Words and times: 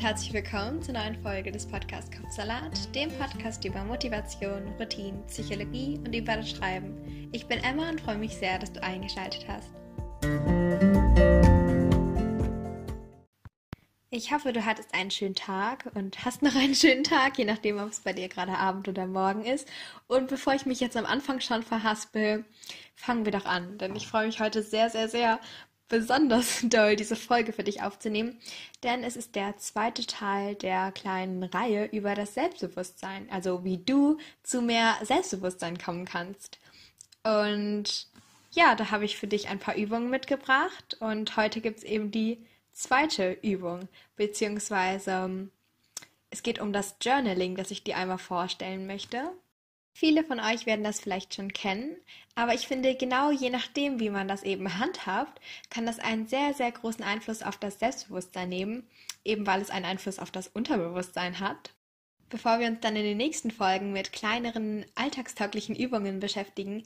und 0.00 0.06
herzlich 0.06 0.32
willkommen 0.32 0.80
zur 0.80 0.94
neuen 0.94 1.14
Folge 1.22 1.52
des 1.52 1.66
Podcasts 1.66 2.10
Kopfsalat, 2.10 2.94
dem 2.94 3.10
Podcast 3.18 3.62
über 3.66 3.84
Motivation, 3.84 4.66
Routine, 4.80 5.22
Psychologie 5.26 5.98
und 5.98 6.14
über 6.14 6.36
das 6.36 6.48
Schreiben. 6.52 7.28
Ich 7.32 7.46
bin 7.46 7.62
Emma 7.62 7.90
und 7.90 8.00
freue 8.00 8.16
mich 8.16 8.34
sehr, 8.34 8.58
dass 8.58 8.72
du 8.72 8.82
eingeschaltet 8.82 9.44
hast. 9.46 9.68
Ich 14.08 14.32
hoffe, 14.32 14.54
du 14.54 14.64
hattest 14.64 14.94
einen 14.94 15.10
schönen 15.10 15.34
Tag 15.34 15.90
und 15.94 16.24
hast 16.24 16.40
noch 16.40 16.54
einen 16.54 16.74
schönen 16.74 17.04
Tag, 17.04 17.36
je 17.36 17.44
nachdem, 17.44 17.78
ob 17.78 17.90
es 17.90 18.00
bei 18.00 18.14
dir 18.14 18.28
gerade 18.28 18.56
Abend 18.56 18.88
oder 18.88 19.06
Morgen 19.06 19.44
ist. 19.44 19.68
Und 20.06 20.28
bevor 20.28 20.54
ich 20.54 20.64
mich 20.64 20.80
jetzt 20.80 20.96
am 20.96 21.04
Anfang 21.04 21.40
schon 21.40 21.62
verhaspel, 21.62 22.46
fangen 22.94 23.26
wir 23.26 23.32
doch 23.32 23.44
an, 23.44 23.76
denn 23.76 23.94
ich 23.94 24.06
freue 24.06 24.26
mich 24.26 24.40
heute 24.40 24.62
sehr, 24.62 24.88
sehr, 24.88 25.10
sehr, 25.10 25.40
besonders 25.90 26.60
doll, 26.64 26.96
diese 26.96 27.16
Folge 27.16 27.52
für 27.52 27.64
dich 27.64 27.82
aufzunehmen, 27.82 28.38
denn 28.82 29.04
es 29.04 29.16
ist 29.16 29.34
der 29.34 29.58
zweite 29.58 30.06
Teil 30.06 30.54
der 30.54 30.90
kleinen 30.92 31.42
Reihe 31.42 31.84
über 31.86 32.14
das 32.14 32.32
Selbstbewusstsein, 32.32 33.28
also 33.30 33.62
wie 33.64 33.76
du 33.76 34.16
zu 34.42 34.62
mehr 34.62 34.96
Selbstbewusstsein 35.02 35.76
kommen 35.76 36.06
kannst. 36.06 36.58
Und 37.22 38.06
ja, 38.52 38.74
da 38.74 38.90
habe 38.90 39.04
ich 39.04 39.18
für 39.18 39.26
dich 39.26 39.48
ein 39.48 39.58
paar 39.58 39.76
Übungen 39.76 40.08
mitgebracht 40.08 40.96
und 41.00 41.36
heute 41.36 41.60
gibt 41.60 41.78
es 41.78 41.84
eben 41.84 42.10
die 42.10 42.38
zweite 42.72 43.32
Übung, 43.42 43.88
beziehungsweise 44.16 45.10
ähm, 45.10 45.50
es 46.30 46.42
geht 46.42 46.60
um 46.60 46.72
das 46.72 46.96
Journaling, 47.02 47.56
das 47.56 47.70
ich 47.70 47.82
dir 47.82 47.96
einmal 47.96 48.18
vorstellen 48.18 48.86
möchte. 48.86 49.32
Viele 49.92 50.24
von 50.24 50.40
euch 50.40 50.66
werden 50.66 50.84
das 50.84 51.00
vielleicht 51.00 51.34
schon 51.34 51.52
kennen, 51.52 51.96
aber 52.34 52.54
ich 52.54 52.66
finde, 52.66 52.94
genau 52.94 53.30
je 53.30 53.50
nachdem, 53.50 54.00
wie 54.00 54.10
man 54.10 54.28
das 54.28 54.42
eben 54.42 54.78
handhabt, 54.78 55.40
kann 55.68 55.84
das 55.84 55.98
einen 55.98 56.26
sehr, 56.26 56.54
sehr 56.54 56.72
großen 56.72 57.04
Einfluss 57.04 57.42
auf 57.42 57.58
das 57.58 57.78
Selbstbewusstsein 57.78 58.48
nehmen, 58.48 58.88
eben 59.24 59.46
weil 59.46 59.60
es 59.60 59.70
einen 59.70 59.84
Einfluss 59.84 60.18
auf 60.18 60.30
das 60.30 60.48
Unterbewusstsein 60.48 61.40
hat. 61.40 61.74
Bevor 62.28 62.60
wir 62.60 62.68
uns 62.68 62.80
dann 62.80 62.96
in 62.96 63.02
den 63.02 63.16
nächsten 63.16 63.50
Folgen 63.50 63.92
mit 63.92 64.12
kleineren 64.12 64.86
alltagstauglichen 64.94 65.74
Übungen 65.74 66.20
beschäftigen, 66.20 66.84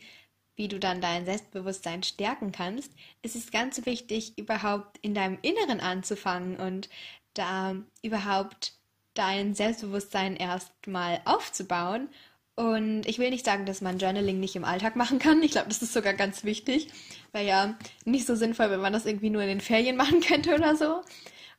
wie 0.57 0.69
du 0.69 0.79
dann 0.79 1.01
dein 1.01 1.27
Selbstbewusstsein 1.27 2.03
stärken 2.03 2.53
kannst, 2.53 2.93
ist 3.23 3.37
es 3.37 3.51
ganz 3.51 3.85
wichtig, 3.87 4.39
überhaupt 4.39 4.99
in 4.99 5.15
deinem 5.15 5.39
Inneren 5.43 5.81
anzufangen 5.81 6.57
und 6.57 6.89
da 7.35 7.77
überhaupt 8.03 8.75
dein 9.15 9.55
Selbstbewusstsein 9.55 10.37
erstmal 10.37 11.21
aufzubauen 11.25 12.09
und 12.57 13.05
ich 13.07 13.19
will 13.19 13.31
nicht 13.31 13.45
sagen, 13.45 13.67
dass 13.67 13.81
man 13.81 13.99
Journaling 13.99 14.39
nicht 14.39 14.55
im 14.55 14.65
Alltag 14.65 14.95
machen 14.95 15.19
kann. 15.19 15.43
Ich 15.43 15.53
glaube, 15.53 15.69
das 15.69 15.83
ist 15.83 15.93
sogar 15.93 16.15
ganz 16.15 16.45
wichtig. 16.45 16.89
Wäre 17.33 17.45
ja 17.45 17.79
nicht 18.05 18.27
so 18.27 18.37
sinnvoll, 18.37 18.71
wenn 18.71 18.81
man 18.81 18.93
das 18.93 19.07
irgendwie 19.07 19.31
nur 19.31 19.43
in 19.43 19.49
den 19.49 19.61
Ferien 19.61 19.97
machen 19.99 20.21
könnte 20.21 20.55
oder 20.55 20.77
so. 20.77 21.03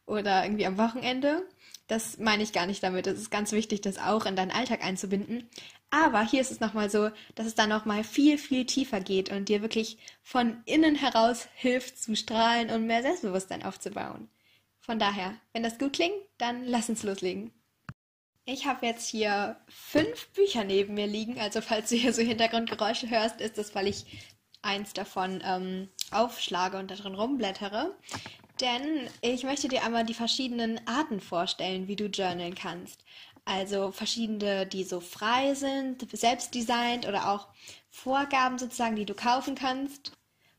Oder 0.05 0.45
irgendwie 0.45 0.65
am 0.65 0.77
Wochenende. 0.77 1.45
Das 1.87 2.17
meine 2.17 2.43
ich 2.43 2.53
gar 2.53 2.65
nicht 2.65 2.81
damit. 2.81 3.07
Es 3.07 3.19
ist 3.19 3.29
ganz 3.29 3.51
wichtig, 3.51 3.81
das 3.81 3.97
auch 3.97 4.25
in 4.25 4.35
deinen 4.35 4.51
Alltag 4.51 4.83
einzubinden. 4.83 5.49
Aber 5.89 6.25
hier 6.25 6.41
ist 6.41 6.51
es 6.51 6.59
nochmal 6.61 6.89
so, 6.89 7.09
dass 7.35 7.45
es 7.45 7.55
dann 7.55 7.69
nochmal 7.69 8.03
viel, 8.03 8.37
viel 8.37 8.65
tiefer 8.65 9.01
geht 9.01 9.31
und 9.31 9.49
dir 9.49 9.61
wirklich 9.61 9.97
von 10.23 10.61
innen 10.65 10.95
heraus 10.95 11.47
hilft 11.55 12.01
zu 12.01 12.15
strahlen 12.15 12.69
und 12.69 12.87
mehr 12.87 13.01
Selbstbewusstsein 13.01 13.63
aufzubauen. 13.63 14.29
Von 14.79 14.97
daher, 14.97 15.35
wenn 15.53 15.63
das 15.63 15.77
gut 15.77 15.93
klingt, 15.93 16.15
dann 16.37 16.65
lass 16.65 16.89
uns 16.89 17.03
loslegen. 17.03 17.51
Ich 18.47 18.67
habe 18.67 18.85
jetzt 18.85 19.09
hier 19.09 19.57
fünf 19.67 20.27
Bücher 20.29 20.63
neben 20.63 20.93
mir 20.93 21.07
liegen. 21.07 21.39
Also 21.39 21.61
falls 21.61 21.89
du 21.89 21.95
hier 21.95 22.13
so 22.13 22.21
Hintergrundgeräusche 22.21 23.09
hörst, 23.09 23.41
ist 23.41 23.57
das, 23.57 23.73
weil 23.73 23.87
ich 23.87 24.05
eins 24.61 24.93
davon 24.93 25.41
ähm, 25.43 25.89
aufschlage 26.11 26.77
und 26.77 26.91
da 26.91 26.95
drin 26.95 27.15
rumblättere. 27.15 27.95
Denn 28.61 29.09
ich 29.21 29.43
möchte 29.43 29.67
dir 29.67 29.83
einmal 29.83 30.05
die 30.05 30.13
verschiedenen 30.13 30.79
Arten 30.87 31.19
vorstellen, 31.21 31.87
wie 31.87 31.95
du 31.95 32.05
journalen 32.05 32.53
kannst. 32.53 33.03
Also 33.45 33.91
verschiedene, 33.91 34.67
die 34.67 34.83
so 34.83 34.99
frei 34.99 35.55
sind, 35.55 36.07
selbst 36.15 36.53
designt 36.53 37.07
oder 37.07 37.29
auch 37.29 37.47
Vorgaben 37.89 38.59
sozusagen, 38.59 38.95
die 38.95 39.05
du 39.05 39.15
kaufen 39.15 39.55
kannst. 39.55 40.11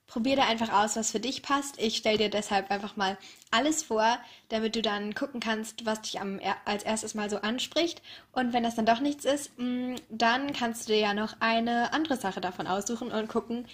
Probier 0.07 0.37
da 0.37 0.45
einfach 0.45 0.73
aus, 0.73 0.97
was 0.97 1.11
für 1.11 1.21
dich 1.21 1.43
passt. 1.43 1.81
Ich 1.81 1.97
stelle 1.97 2.19
dir 2.19 2.31
deshalb 2.31 2.71
einfach 2.71 2.97
mal 2.97 3.19
alles 3.51 3.83
vor, 3.83 4.19
damit 4.49 4.77
du 4.77 4.83
dann 4.83 5.15
gucken 5.15 5.41
kannst, 5.41 5.85
was 5.85 6.03
dich 6.03 6.21
am, 6.21 6.41
als 6.65 6.85
erstes 6.85 7.15
mal 7.15 7.29
so 7.29 7.39
anspricht. 7.39 8.03
Und 8.33 8.53
wenn 8.53 8.63
das 8.63 8.77
dann 8.77 8.87
doch 8.87 9.01
nichts 9.01 9.25
ist, 9.25 9.59
mm, 9.59 9.97
dann 10.09 10.53
kannst 10.53 10.89
du 10.89 10.93
dir 10.93 11.01
ja 11.01 11.15
noch 11.15 11.35
eine 11.41 11.93
andere 11.93 12.17
Sache 12.17 12.41
davon 12.41 12.67
aussuchen 12.69 13.11
und 13.11 13.29
gucken, 13.29 13.67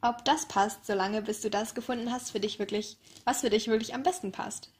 ob 0.00 0.24
das 0.24 0.46
passt, 0.46 0.86
solange 0.86 1.22
bis 1.22 1.40
du 1.40 1.50
das 1.50 1.74
gefunden 1.74 2.12
hast, 2.12 2.32
für 2.32 2.40
dich 2.40 2.58
wirklich, 2.58 2.96
was 3.24 3.40
für 3.40 3.50
dich 3.50 3.68
wirklich 3.68 3.94
am 3.94 4.02
besten 4.02 4.32
passt. 4.32 4.70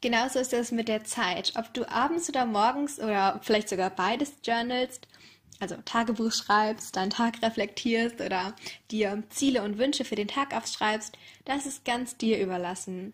Genauso 0.00 0.38
ist 0.38 0.52
es 0.52 0.70
mit 0.70 0.88
der 0.88 1.04
Zeit. 1.04 1.54
Ob 1.56 1.74
du 1.74 1.88
abends 1.88 2.28
oder 2.28 2.44
morgens 2.44 3.00
oder 3.00 3.40
vielleicht 3.42 3.68
sogar 3.68 3.90
beides 3.90 4.34
journalst 4.44 5.08
also 5.60 5.76
Tagebuch 5.84 6.32
schreibst, 6.32 6.96
deinen 6.96 7.10
Tag 7.10 7.42
reflektierst 7.42 8.20
oder 8.20 8.54
dir 8.90 9.22
Ziele 9.30 9.62
und 9.62 9.78
Wünsche 9.78 10.04
für 10.04 10.14
den 10.14 10.28
Tag 10.28 10.54
aufschreibst, 10.54 11.16
das 11.44 11.66
ist 11.66 11.84
ganz 11.84 12.16
dir 12.16 12.40
überlassen. 12.40 13.12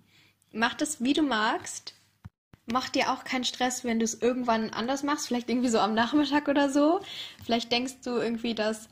Mach 0.53 0.75
das, 0.75 1.03
wie 1.03 1.15
du 1.15 1.23
magst. 1.23 1.95
Mach 2.67 2.89
dir 2.89 3.13
auch 3.13 3.25
keinen 3.25 3.45
Stress, 3.45 3.85
wenn 3.85 3.99
du 3.99 4.05
es 4.05 4.23
irgendwann 4.23 4.71
anders 4.71 5.03
machst, 5.03 5.27
vielleicht 5.27 5.51
irgendwie 5.51 5.69
so 5.69 5.79
am 5.79 5.95
Nachmittag 5.95 6.49
oder 6.49 6.71
so. 6.71 7.01
Vielleicht 7.45 7.71
denkst 7.71 7.97
du 8.05 8.17
irgendwie, 8.17 8.55
dass 8.55 8.89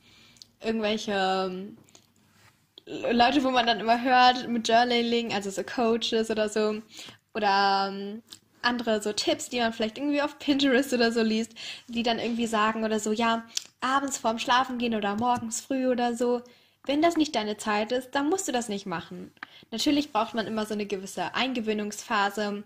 irgendwelche 0.61 1.13
ähm, 1.51 1.79
Leute, 2.87 3.45
wo 3.45 3.51
man 3.51 3.67
dann 3.67 3.81
immer 3.81 4.03
hört 4.03 4.49
mit 4.49 4.69
Journaling, 4.69 5.33
also 5.33 5.51
so 5.51 5.63
Coaches 5.63 6.31
oder 6.31 6.49
so, 6.49 6.83
oder 7.35 7.91
ähm, 7.91 8.23
andere 8.63 9.03
so 9.03 9.13
Tipps, 9.13 9.49
die 9.49 9.61
man 9.61 9.73
vielleicht 9.73 9.99
irgendwie 9.99 10.23
auf 10.23 10.39
Pinterest 10.39 10.93
oder 10.93 11.13
so 11.13 11.23
liest, 11.23 11.53
die 11.89 12.03
dann 12.03 12.19
irgendwie 12.19 12.47
sagen 12.47 12.85
oder 12.85 13.01
so, 13.01 13.13
ja, 13.13 13.45
abends 13.81 14.19
vorm 14.19 14.39
Schlafen 14.39 14.79
gehen 14.79 14.95
oder 14.95 15.17
morgens 15.17 15.61
früh 15.61 15.89
oder 15.89 16.15
so. 16.15 16.43
Wenn 16.85 17.03
das 17.03 17.17
nicht 17.17 17.35
deine 17.35 17.57
Zeit 17.57 17.93
ist, 17.93 18.11
dann 18.13 18.29
musst 18.29 18.49
du 18.49 18.53
das 18.53 18.69
nicht 18.69 18.87
machen. 18.87 19.33
Natürlich 19.71 20.13
braucht 20.13 20.35
man 20.35 20.47
immer 20.47 20.67
so 20.67 20.75
eine 20.75 20.87
gewisse 20.87 21.35
Eingewöhnungsphase, 21.35 22.65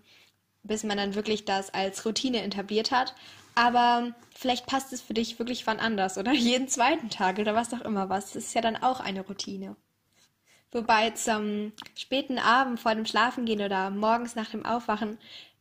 bis 0.63 0.85
man 0.85 0.97
dann 0.97 1.15
wirklich 1.15 1.45
das 1.45 1.73
als 1.75 2.05
Routine 2.07 2.43
etabliert 2.43 2.91
hat. 2.91 3.15
Aber 3.55 4.13
vielleicht 4.35 4.67
passt 4.67 4.93
es 4.93 5.01
für 5.01 5.15
dich 5.15 5.39
wirklich 5.39 5.67
wann 5.67 5.81
anders 5.81 6.19
oder 6.19 6.33
jeden 6.35 6.69
zweiten 6.69 7.11
Tag 7.11 7.39
oder 7.39 7.55
was 7.55 7.73
auch 7.75 7.83
immer 7.83 8.09
was. 8.09 8.33
Das 8.33 8.45
ist 8.45 8.55
ja 8.55 8.61
dann 8.61 8.77
auch 8.77 9.01
eine 9.01 9.23
Routine. 9.23 9.77
Wobei 10.73 11.11
zum 11.11 11.73
späten 11.95 12.39
Abend 12.39 12.81
vor 12.81 12.95
dem 12.95 13.07
Schlafengehen 13.07 13.63
oder 13.63 13.91
morgens 13.91 14.35
nach 14.35 14.51
dem 14.51 14.67
Aufwachen 14.67 15.19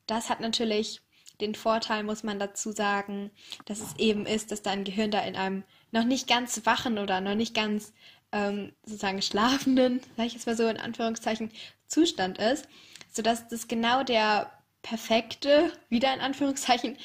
das 0.08 0.30
hat 0.30 0.40
natürlich 0.40 1.02
den 1.42 1.56
Vorteil, 1.56 2.04
muss 2.04 2.24
man 2.24 2.40
dazu 2.40 2.72
sagen, 2.72 3.32
dass 3.66 3.82
es 3.82 3.98
eben 3.98 4.26
ist, 4.26 4.52
dass 4.52 4.62
dein 4.62 4.84
Gehirn 4.84 5.12
da 5.12 5.20
in 5.22 5.36
einem 5.36 5.64
noch 5.92 6.06
nicht 6.06 6.28
ganz 6.28 6.66
wachen 6.66 6.98
oder 6.98 7.22
noch 7.22 7.36
nicht 7.36 7.54
ganz 7.54 7.94
ähm, 8.32 8.74
sozusagen 8.84 9.22
schlafenden, 9.22 10.02
sage 10.16 10.28
ich 10.28 10.34
jetzt 10.34 10.48
mal 10.48 10.56
so 10.56 10.68
in 10.68 10.78
Anführungszeichen, 10.78 11.52
Zustand 11.88 12.38
ist, 12.38 12.68
sodass 13.12 13.48
das 13.48 13.68
genau 13.68 14.04
der 14.04 14.52
perfekte, 14.82 15.72
wieder 15.90 16.14
in 16.14 16.20
Anführungszeichen, 16.20 16.98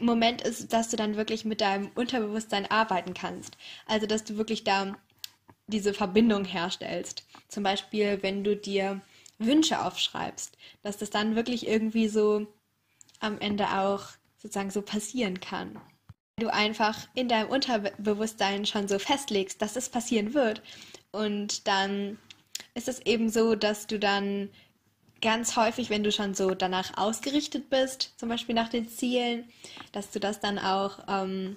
Moment 0.00 0.42
ist, 0.42 0.72
dass 0.72 0.90
du 0.90 0.96
dann 0.96 1.16
wirklich 1.16 1.44
mit 1.44 1.60
deinem 1.60 1.90
Unterbewusstsein 1.94 2.70
arbeiten 2.70 3.14
kannst. 3.14 3.56
Also, 3.86 4.06
dass 4.06 4.24
du 4.24 4.36
wirklich 4.36 4.64
da 4.64 4.96
diese 5.66 5.92
Verbindung 5.92 6.44
herstellst. 6.44 7.24
Zum 7.48 7.62
Beispiel, 7.62 8.22
wenn 8.22 8.44
du 8.44 8.56
dir 8.56 9.00
Wünsche 9.38 9.84
aufschreibst, 9.84 10.56
dass 10.82 10.96
das 10.96 11.10
dann 11.10 11.36
wirklich 11.36 11.66
irgendwie 11.66 12.08
so 12.08 12.46
am 13.20 13.38
Ende 13.40 13.66
auch 13.80 14.04
sozusagen 14.36 14.70
so 14.70 14.82
passieren 14.82 15.40
kann. 15.40 15.80
Du 16.38 16.52
einfach 16.52 16.96
in 17.14 17.28
deinem 17.28 17.50
Unterbewusstsein 17.50 18.64
schon 18.66 18.86
so 18.86 18.98
festlegst, 18.98 19.60
dass 19.60 19.76
es 19.76 19.88
passieren 19.88 20.34
wird. 20.34 20.62
Und 21.10 21.66
dann 21.66 22.18
ist 22.74 22.88
es 22.88 23.00
eben 23.00 23.28
so, 23.28 23.56
dass 23.56 23.88
du 23.88 23.98
dann 23.98 24.50
ganz 25.20 25.56
häufig, 25.56 25.90
wenn 25.90 26.04
du 26.04 26.12
schon 26.12 26.34
so 26.34 26.54
danach 26.54 26.96
ausgerichtet 26.96 27.70
bist, 27.70 28.14
zum 28.18 28.28
Beispiel 28.28 28.54
nach 28.54 28.68
den 28.68 28.88
Zielen, 28.88 29.48
dass 29.90 30.10
du 30.10 30.20
das 30.20 30.38
dann 30.38 30.60
auch, 30.60 31.00
ähm, 31.08 31.56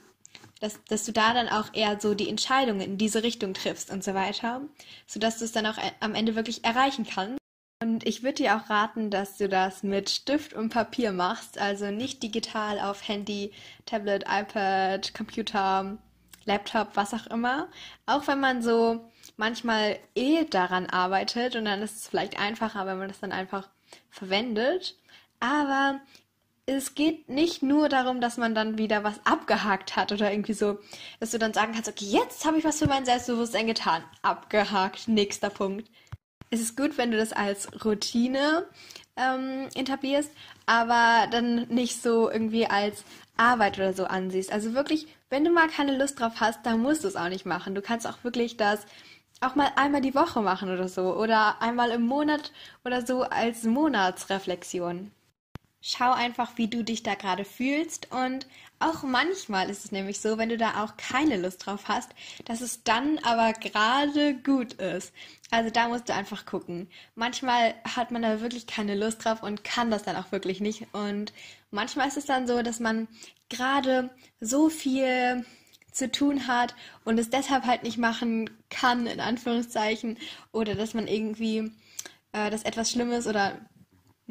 dass, 0.60 0.84
dass 0.86 1.06
du 1.06 1.12
da 1.12 1.34
dann 1.34 1.48
auch 1.48 1.74
eher 1.74 2.00
so 2.00 2.16
die 2.16 2.30
Entscheidungen 2.30 2.82
in 2.82 2.98
diese 2.98 3.22
Richtung 3.22 3.54
triffst 3.54 3.92
und 3.92 4.04
so 4.04 4.16
weiter, 4.16 4.62
sodass 5.06 5.38
du 5.38 5.46
es 5.46 5.52
dann 5.52 5.68
auch 5.68 5.78
am 6.00 6.16
Ende 6.16 6.36
wirklich 6.36 6.64
erreichen 6.64 7.06
kannst. 7.06 7.41
Und 7.82 8.06
ich 8.06 8.22
würde 8.22 8.44
dir 8.44 8.56
auch 8.56 8.70
raten, 8.70 9.10
dass 9.10 9.38
du 9.38 9.50
das 9.50 9.82
mit 9.82 10.12
Stift 10.12 10.54
und 10.54 10.70
Papier 10.70 11.12
machst, 11.12 11.58
also 11.58 11.90
nicht 11.90 12.22
digital 12.22 12.80
auf 12.80 13.08
Handy, 13.08 13.52
Tablet, 13.88 14.24
iPad, 14.30 15.16
Computer, 15.16 15.98
Laptop, 16.46 16.90
was 16.94 17.16
auch 17.16 17.26
immer. 17.28 17.70
Auch 18.06 18.28
wenn 18.28 18.40
man 18.40 18.62
so 18.62 19.10
manchmal 19.36 19.98
eh 20.14 20.46
daran 20.46 20.92
arbeitet 20.92 21.56
und 21.56 21.66
dann 21.66 21.82
ist 21.82 21.96
es 21.98 22.08
vielleicht 22.08 22.40
einfacher, 22.40 22.86
wenn 22.86 23.00
man 23.00 23.08
das 23.08 23.20
dann 23.20 23.32
einfach 23.32 23.68
verwendet. 24.12 24.96
Aber 25.40 26.00
es 26.68 26.94
geht 26.94 27.30
nicht 27.30 27.64
nur 27.64 27.90
darum, 27.90 28.22
dass 28.22 28.38
man 28.38 28.54
dann 28.54 28.78
wieder 28.78 29.04
was 29.04 29.26
abgehakt 29.26 29.96
hat 29.96 30.12
oder 30.12 30.32
irgendwie 30.32 30.54
so, 30.54 30.78
dass 31.20 31.32
du 31.32 31.40
dann 31.40 31.54
sagen 31.54 31.74
kannst, 31.74 31.90
okay, 31.90 32.06
jetzt 32.06 32.46
habe 32.46 32.60
ich 32.60 32.64
was 32.64 32.78
für 32.78 32.88
mein 32.88 33.06
Selbstbewusstsein 33.06 33.66
getan. 33.66 34.04
Abgehakt, 34.22 35.08
nächster 35.08 35.50
Punkt 35.50 35.90
es 36.52 36.60
ist 36.60 36.78
gut, 36.78 36.98
wenn 36.98 37.12
du 37.12 37.18
das 37.18 37.34
als 37.34 37.70
Routine 37.84 38.66
ähm, 39.16 39.68
etablierst, 39.74 40.32
aber 40.66 41.28
dann 41.32 41.68
nicht 41.70 42.02
so 42.02 42.30
irgendwie 42.30 42.68
als 42.68 43.04
Arbeit 43.38 43.78
oder 43.78 43.94
so 43.94 44.06
ansiehst. 44.06 44.52
Also 44.52 44.74
wirklich, 44.74 45.08
wenn 45.30 45.44
du 45.44 45.52
mal 45.52 45.68
keine 45.70 45.98
Lust 45.98 46.20
drauf 46.20 46.34
hast, 46.40 46.66
dann 46.66 46.82
musst 46.82 47.04
du 47.04 47.08
es 47.08 47.16
auch 47.16 47.30
nicht 47.30 47.46
machen. 47.46 47.74
Du 47.74 47.82
kannst 47.82 48.06
auch 48.06 48.24
wirklich 48.24 48.58
das 48.58 48.86
auch 49.40 49.56
mal 49.56 49.72
einmal 49.76 50.02
die 50.02 50.14
Woche 50.14 50.42
machen 50.42 50.70
oder 50.72 50.88
so 50.88 51.16
oder 51.16 51.62
einmal 51.62 51.90
im 51.92 52.04
Monat 52.04 52.52
oder 52.86 53.06
so 53.06 53.24
als 53.24 53.64
Monatsreflexion. 53.64 55.12
Schau 55.82 56.12
einfach, 56.12 56.58
wie 56.58 56.68
du 56.68 56.84
dich 56.84 57.04
da 57.04 57.16
gerade 57.16 57.44
fühlst 57.44 58.12
und 58.12 58.48
auch 58.82 59.04
manchmal 59.04 59.70
ist 59.70 59.86
es 59.86 59.92
nämlich 59.92 60.20
so, 60.20 60.38
wenn 60.38 60.50
du 60.50 60.58
da 60.58 60.84
auch 60.84 60.98
keine 60.98 61.38
Lust 61.38 61.66
drauf 61.66 61.88
hast, 61.88 62.10
dass 62.46 62.62
es 62.62 62.84
dann 62.84 63.20
aber 63.20 63.54
gerade 63.54 64.36
gut 64.36 64.74
ist. 64.74 65.14
Also 65.52 65.70
da 65.70 65.88
musst 65.88 66.10
du 66.10 66.14
einfach 66.14 66.46
gucken. 66.46 66.90
Manchmal 67.16 67.76
hat 67.84 68.12
man 68.12 68.24
da 68.24 68.42
wirklich 68.42 68.68
keine 68.68 68.96
Lust 68.96 69.24
drauf 69.24 69.44
und 69.44 69.64
kann 69.64 69.92
das 69.92 70.04
dann 70.04 70.16
auch 70.16 70.32
wirklich 70.32 70.62
nicht. 70.62 70.88
Und 70.94 71.32
manchmal 71.70 72.08
ist 72.08 72.18
es 72.18 72.26
dann 72.26 72.48
so, 72.48 72.64
dass 72.64 72.80
man 72.80 73.08
gerade 73.50 74.10
so 74.40 74.70
viel 74.70 75.46
zu 75.92 76.10
tun 76.12 76.48
hat 76.48 76.74
und 77.04 77.20
es 77.20 77.30
deshalb 77.30 77.66
halt 77.66 77.84
nicht 77.84 77.98
machen 77.98 78.50
kann, 78.70 79.06
in 79.08 79.20
Anführungszeichen, 79.20 80.18
oder 80.52 80.74
dass 80.74 80.94
man 80.94 81.08
irgendwie, 81.08 81.72
äh, 82.32 82.50
dass 82.50 82.64
etwas 82.64 82.90
Schlimmes 82.92 83.28
oder 83.28 83.60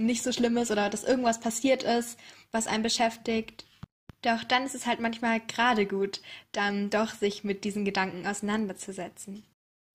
nicht 0.06 0.22
so 0.22 0.32
Schlimmes 0.32 0.70
oder 0.70 0.90
dass 0.90 1.04
irgendwas 1.04 1.40
passiert 1.40 1.82
ist, 1.82 2.18
was 2.52 2.66
einen 2.66 2.82
beschäftigt. 2.82 3.64
Doch 4.22 4.44
dann 4.44 4.66
ist 4.66 4.74
es 4.74 4.86
halt 4.86 5.00
manchmal 5.00 5.40
gerade 5.40 5.86
gut, 5.86 6.20
dann 6.52 6.90
doch 6.90 7.14
sich 7.14 7.42
mit 7.44 7.64
diesen 7.64 7.84
Gedanken 7.84 8.26
auseinanderzusetzen. 8.26 9.44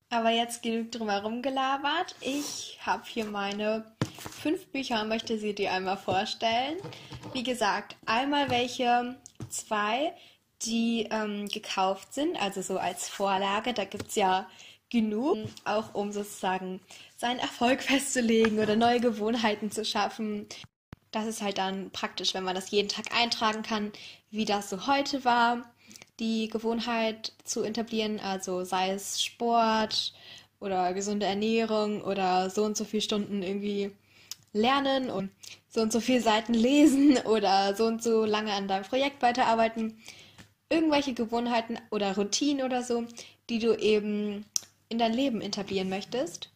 Aber 0.09 0.29
jetzt 0.29 0.63
genug 0.63 0.91
drumherum 0.91 1.41
gelabert. 1.41 2.15
Ich 2.21 2.79
habe 2.81 3.03
hier 3.05 3.25
meine 3.25 3.85
fünf 4.29 4.67
Bücher 4.67 5.01
und 5.01 5.09
möchte 5.09 5.37
sie 5.37 5.53
dir 5.53 5.71
einmal 5.73 5.97
vorstellen. 5.97 6.77
Wie 7.33 7.43
gesagt, 7.43 7.95
einmal 8.05 8.49
welche, 8.49 9.15
zwei, 9.49 10.13
die 10.61 11.07
ähm, 11.11 11.47
gekauft 11.47 12.13
sind, 12.13 12.41
also 12.41 12.61
so 12.61 12.77
als 12.77 13.09
Vorlage. 13.09 13.73
Da 13.73 13.85
gibt 13.85 14.07
es 14.09 14.15
ja 14.15 14.47
genug, 14.95 15.37
auch 15.65 15.93
um 15.93 16.13
sozusagen 16.13 16.79
seinen 17.17 17.39
Erfolg 17.39 17.83
festzulegen 17.91 18.59
oder 18.59 18.75
neue 18.75 19.01
Gewohnheiten 19.01 19.69
zu 19.69 19.83
schaffen. 19.83 20.47
Das 21.11 21.27
ist 21.27 21.41
halt 21.41 21.57
dann 21.57 21.91
praktisch, 21.91 22.33
wenn 22.33 22.43
man 22.43 22.55
das 22.55 22.71
jeden 22.71 22.87
Tag 22.87 23.05
eintragen 23.13 23.61
kann, 23.61 23.91
wie 24.31 24.45
das 24.45 24.69
so 24.69 24.87
heute 24.87 25.25
war, 25.25 25.69
die 26.19 26.47
Gewohnheit 26.47 27.33
zu 27.43 27.63
etablieren, 27.63 28.19
also 28.19 28.63
sei 28.63 28.91
es 28.91 29.21
Sport 29.21 30.13
oder 30.59 30.93
gesunde 30.93 31.25
Ernährung 31.25 32.01
oder 32.01 32.49
so 32.49 32.63
und 32.63 32.77
so 32.77 32.85
viele 32.85 33.01
Stunden 33.01 33.43
irgendwie 33.43 33.91
lernen 34.53 35.09
und 35.09 35.29
so 35.67 35.81
und 35.81 35.91
so 35.91 35.99
viele 35.99 36.21
Seiten 36.21 36.53
lesen 36.53 37.17
oder 37.25 37.75
so 37.75 37.85
und 37.85 38.01
so 38.01 38.23
lange 38.23 38.53
an 38.53 38.69
deinem 38.69 38.85
Projekt 38.85 39.21
weiterarbeiten. 39.21 39.97
Irgendwelche 40.69 41.13
Gewohnheiten 41.13 41.77
oder 41.91 42.15
Routinen 42.15 42.65
oder 42.65 42.81
so, 42.81 43.05
die 43.49 43.59
du 43.59 43.75
eben 43.75 44.45
in 44.89 44.97
dein 44.97 45.13
Leben 45.13 45.41
etablieren 45.41 45.89
möchtest, 45.89 46.49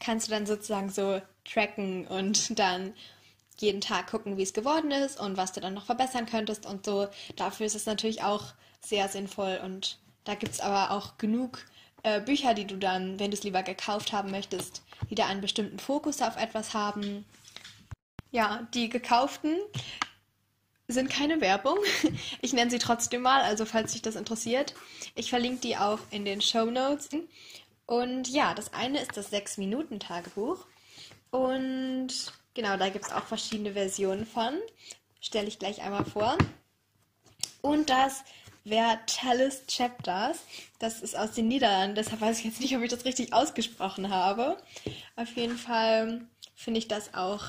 kannst 0.00 0.28
du 0.28 0.32
dann 0.32 0.46
sozusagen 0.46 0.90
so 0.90 1.20
tracken 1.44 2.06
und 2.06 2.58
dann 2.58 2.94
jeden 3.58 3.80
Tag 3.80 4.08
gucken, 4.08 4.36
wie 4.36 4.42
es 4.42 4.52
geworden 4.52 4.90
ist 4.90 5.20
und 5.20 5.36
was 5.36 5.52
du 5.52 5.60
dann 5.60 5.74
noch 5.74 5.86
verbessern 5.86 6.26
könntest 6.26 6.66
und 6.66 6.84
so. 6.84 7.08
Dafür 7.36 7.66
ist 7.66 7.76
es 7.76 7.86
natürlich 7.86 8.22
auch 8.22 8.54
sehr 8.84 9.08
sinnvoll 9.08 9.60
und 9.64 9.98
da 10.24 10.34
gibt 10.34 10.52
es 10.52 10.60
aber 10.60 10.90
auch 10.90 11.18
genug 11.18 11.64
äh, 12.02 12.20
Bücher, 12.20 12.54
die 12.54 12.66
du 12.66 12.76
dann, 12.76 13.18
wenn 13.18 13.30
du 13.30 13.36
es 13.36 13.44
lieber 13.44 13.62
gekauft 13.62 14.12
haben 14.12 14.30
möchtest, 14.30 14.82
wieder 15.08 15.26
einen 15.26 15.40
bestimmten 15.40 15.78
Fokus 15.78 16.20
auf 16.22 16.36
etwas 16.36 16.74
haben. 16.74 17.24
Ja, 18.30 18.66
die 18.74 18.88
gekauften 18.88 19.56
sind 20.88 21.10
keine 21.10 21.40
Werbung. 21.40 21.78
Ich 22.40 22.52
nenne 22.52 22.70
sie 22.70 22.78
trotzdem 22.78 23.22
mal, 23.22 23.42
also 23.42 23.64
falls 23.64 23.92
dich 23.92 24.02
das 24.02 24.16
interessiert. 24.16 24.74
Ich 25.14 25.30
verlinke 25.30 25.60
die 25.60 25.76
auch 25.76 26.00
in 26.10 26.24
den 26.24 26.40
Show 26.40 26.66
Notes. 26.66 27.08
Und 27.86 28.28
ja, 28.28 28.52
das 28.54 28.74
eine 28.74 29.00
ist 29.00 29.16
das 29.16 29.32
6-Minuten-Tagebuch. 29.32 30.66
Und 31.30 32.08
genau, 32.54 32.76
da 32.76 32.88
gibt 32.88 33.06
es 33.06 33.12
auch 33.12 33.24
verschiedene 33.24 33.74
Versionen 33.74 34.26
von. 34.26 34.54
Stelle 35.20 35.48
ich 35.48 35.58
gleich 35.58 35.82
einmal 35.82 36.04
vor. 36.04 36.36
Und 37.60 37.90
das 37.90 38.24
Vertalis 38.64 39.64
Chapters. 39.66 40.40
Das 40.78 41.00
ist 41.00 41.16
aus 41.16 41.32
den 41.32 41.48
Niederlanden, 41.48 41.96
deshalb 41.96 42.20
weiß 42.20 42.38
ich 42.38 42.44
jetzt 42.44 42.60
nicht, 42.60 42.76
ob 42.76 42.82
ich 42.82 42.90
das 42.90 43.04
richtig 43.04 43.32
ausgesprochen 43.32 44.10
habe. 44.10 44.56
Auf 45.16 45.34
jeden 45.36 45.56
Fall 45.56 46.26
finde 46.54 46.78
ich 46.78 46.88
das 46.88 47.14
auch 47.14 47.44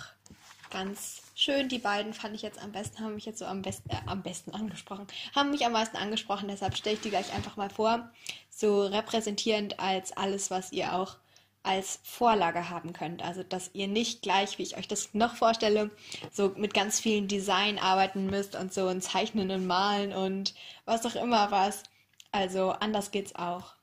ganz 0.72 1.23
schön. 1.34 1.70
Die 1.70 1.80
beiden 1.80 2.14
fand 2.14 2.36
ich 2.36 2.42
jetzt 2.42 2.62
am 2.62 2.72
besten, 2.72 3.04
haben 3.04 3.16
mich 3.16 3.26
jetzt 3.26 3.40
so 3.40 3.46
am 3.46 3.62
besten, 3.62 3.90
äh, 3.90 3.98
am 4.06 4.24
besten 4.24 4.52
angesprochen, 4.52 5.08
haben 5.36 5.52
mich 5.52 5.66
am 5.66 5.72
meisten 5.72 5.98
angesprochen, 5.98 6.48
deshalb 6.48 6.76
stelle 6.78 6.96
ich 6.96 7.02
die 7.02 7.10
gleich 7.10 7.34
einfach 7.34 7.58
mal 7.58 7.70
vor. 7.70 8.10
So 8.50 8.84
repräsentierend 8.84 9.80
als 9.80 10.16
alles, 10.16 10.52
was 10.52 10.72
ihr 10.72 10.94
auch 10.94 11.18
als 11.64 12.00
Vorlage 12.04 12.70
haben 12.70 12.92
könnt. 12.94 13.24
Also, 13.24 13.42
dass 13.44 13.72
ihr 13.74 13.88
nicht 13.88 14.22
gleich, 14.22 14.58
wie 14.58 14.64
ich 14.64 14.78
euch 14.78 14.88
das 14.88 15.14
noch 15.14 15.36
vorstelle, 15.36 15.92
so 16.32 16.50
mit 16.58 16.74
ganz 16.74 17.00
vielen 17.00 17.28
Design 17.30 17.80
arbeiten 17.80 18.26
müsst 18.26 18.56
und 18.56 18.74
so 18.74 18.88
und 18.88 19.02
zeichnen 19.02 19.50
und 19.50 19.66
malen 19.66 20.14
und 20.14 20.54
was 20.86 21.06
auch 21.06 21.16
immer 21.16 21.52
was. 21.52 21.84
Also, 22.32 22.72
anders 22.72 23.12
geht's 23.12 23.36
auch. 23.36 23.76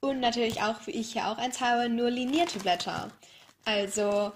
Und 0.00 0.20
natürlich 0.20 0.62
auch, 0.62 0.86
wie 0.86 0.92
ich 0.92 1.12
hier 1.14 1.28
auch 1.28 1.38
eins 1.38 1.60
habe, 1.60 1.88
nur 1.88 2.10
linierte 2.10 2.58
Blätter. 2.58 3.10
Also, 3.64 4.32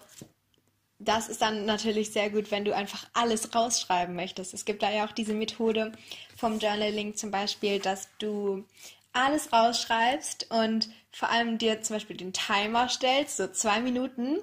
das 1.01 1.29
ist 1.29 1.41
dann 1.41 1.65
natürlich 1.65 2.13
sehr 2.13 2.31
gut, 2.31 2.51
wenn 2.51 2.65
du 2.65 2.77
einfach 2.77 3.07
alles 3.15 3.55
rausschreiben 3.55 4.15
möchtest. 4.15 4.53
Es 4.53 4.67
gibt 4.67 4.83
da 4.83 4.91
ja 4.91 5.07
auch 5.07 5.13
diese 5.13 5.33
Methode 5.33 5.93
vom 6.37 6.59
Journaling 6.59 7.17
zum 7.17 7.31
Beispiel, 7.31 7.79
dass 7.79 8.09
du 8.19 8.65
alles 9.13 9.53
rausschreibst 9.53 10.51
und 10.51 10.91
vor 11.11 11.31
allem 11.31 11.59
dir 11.59 11.83
zum 11.83 11.97
Beispiel 11.97 12.17
den 12.17 12.35
Timer 12.35 12.89
stellst, 12.89 13.39
so 13.39 13.49
zwei 13.49 13.81
Minuten. 13.81 14.39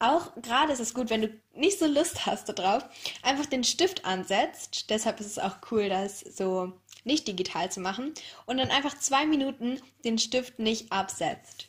Auch 0.00 0.34
gerade 0.42 0.72
ist 0.72 0.80
es 0.80 0.94
gut, 0.94 1.10
wenn 1.10 1.22
du 1.22 1.40
nicht 1.54 1.78
so 1.78 1.86
Lust 1.86 2.26
hast 2.26 2.48
darauf, 2.48 2.84
einfach 3.22 3.46
den 3.46 3.62
Stift 3.62 4.04
ansetzt. 4.04 4.90
Deshalb 4.90 5.20
ist 5.20 5.26
es 5.28 5.38
auch 5.38 5.58
cool, 5.70 5.88
das 5.88 6.20
so 6.20 6.72
nicht 7.04 7.28
digital 7.28 7.70
zu 7.70 7.80
machen. 7.80 8.12
Und 8.46 8.58
dann 8.58 8.70
einfach 8.70 8.98
zwei 8.98 9.26
Minuten 9.26 9.80
den 10.04 10.18
Stift 10.18 10.58
nicht 10.58 10.90
absetzt. 10.90 11.68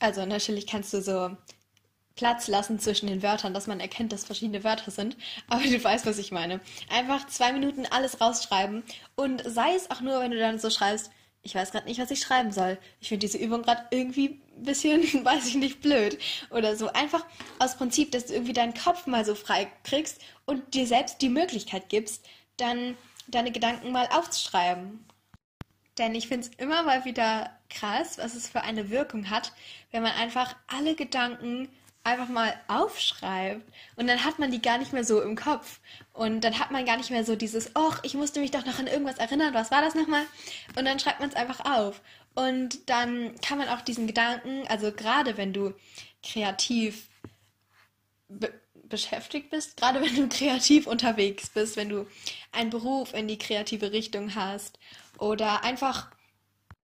Also 0.00 0.26
natürlich 0.26 0.66
kannst 0.66 0.92
du 0.92 1.00
so 1.00 1.36
Platz 2.18 2.48
lassen 2.48 2.80
zwischen 2.80 3.06
den 3.06 3.22
Wörtern, 3.22 3.54
dass 3.54 3.68
man 3.68 3.78
erkennt, 3.78 4.12
dass 4.12 4.24
verschiedene 4.24 4.64
Wörter 4.64 4.90
sind. 4.90 5.16
Aber 5.48 5.62
du 5.62 5.82
weißt, 5.82 6.04
was 6.04 6.18
ich 6.18 6.32
meine. 6.32 6.60
Einfach 6.90 7.28
zwei 7.28 7.52
Minuten 7.52 7.86
alles 7.86 8.20
rausschreiben 8.20 8.82
und 9.14 9.40
sei 9.46 9.72
es 9.76 9.88
auch 9.92 10.00
nur, 10.00 10.18
wenn 10.20 10.32
du 10.32 10.38
dann 10.38 10.58
so 10.58 10.68
schreibst, 10.68 11.12
ich 11.42 11.54
weiß 11.54 11.70
gerade 11.70 11.86
nicht, 11.86 12.00
was 12.00 12.10
ich 12.10 12.18
schreiben 12.18 12.50
soll. 12.50 12.76
Ich 13.00 13.08
finde 13.08 13.24
diese 13.24 13.38
Übung 13.38 13.62
gerade 13.62 13.84
irgendwie 13.92 14.40
ein 14.56 14.64
bisschen, 14.64 15.02
weiß 15.24 15.46
ich 15.46 15.54
nicht, 15.54 15.80
blöd 15.80 16.18
oder 16.50 16.74
so. 16.74 16.88
Einfach 16.88 17.24
aus 17.60 17.76
Prinzip, 17.76 18.10
dass 18.10 18.26
du 18.26 18.32
irgendwie 18.32 18.52
deinen 18.52 18.74
Kopf 18.74 19.06
mal 19.06 19.24
so 19.24 19.36
frei 19.36 19.70
kriegst 19.84 20.20
und 20.44 20.74
dir 20.74 20.88
selbst 20.88 21.22
die 21.22 21.28
Möglichkeit 21.28 21.88
gibst, 21.88 22.26
dann 22.56 22.96
deine 23.28 23.52
Gedanken 23.52 23.92
mal 23.92 24.08
aufzuschreiben. 24.10 25.06
Denn 25.98 26.16
ich 26.16 26.26
finde 26.26 26.48
es 26.48 26.54
immer 26.56 26.82
mal 26.82 27.04
wieder 27.04 27.56
krass, 27.70 28.18
was 28.18 28.34
es 28.34 28.48
für 28.48 28.62
eine 28.62 28.90
Wirkung 28.90 29.30
hat, 29.30 29.52
wenn 29.92 30.02
man 30.02 30.12
einfach 30.12 30.56
alle 30.66 30.96
Gedanken 30.96 31.68
einfach 32.04 32.28
mal 32.28 32.54
aufschreibt 32.68 33.70
und 33.96 34.06
dann 34.06 34.24
hat 34.24 34.38
man 34.38 34.50
die 34.50 34.62
gar 34.62 34.78
nicht 34.78 34.92
mehr 34.92 35.04
so 35.04 35.20
im 35.20 35.36
Kopf. 35.36 35.80
Und 36.12 36.42
dann 36.42 36.58
hat 36.58 36.70
man 36.70 36.84
gar 36.84 36.96
nicht 36.96 37.10
mehr 37.10 37.24
so 37.24 37.36
dieses, 37.36 37.72
ach, 37.74 38.00
ich 38.02 38.14
musste 38.14 38.40
mich 38.40 38.50
doch 38.50 38.64
noch 38.64 38.78
an 38.78 38.86
irgendwas 38.86 39.18
erinnern, 39.18 39.54
was 39.54 39.70
war 39.70 39.82
das 39.82 39.94
nochmal? 39.94 40.24
Und 40.76 40.84
dann 40.84 40.98
schreibt 40.98 41.20
man 41.20 41.28
es 41.28 41.36
einfach 41.36 41.60
auf. 41.64 42.00
Und 42.34 42.88
dann 42.88 43.34
kann 43.40 43.58
man 43.58 43.68
auch 43.68 43.82
diesen 43.82 44.06
Gedanken, 44.06 44.66
also 44.68 44.92
gerade 44.92 45.36
wenn 45.36 45.52
du 45.52 45.74
kreativ 46.22 47.08
be 48.28 48.52
beschäftigt 48.88 49.50
bist, 49.50 49.76
gerade 49.76 50.00
wenn 50.00 50.16
du 50.16 50.28
kreativ 50.28 50.86
unterwegs 50.86 51.50
bist, 51.50 51.76
wenn 51.76 51.90
du 51.90 52.06
einen 52.52 52.70
Beruf 52.70 53.12
in 53.12 53.28
die 53.28 53.36
kreative 53.36 53.92
Richtung 53.92 54.34
hast 54.34 54.78
oder 55.18 55.62
einfach 55.62 56.10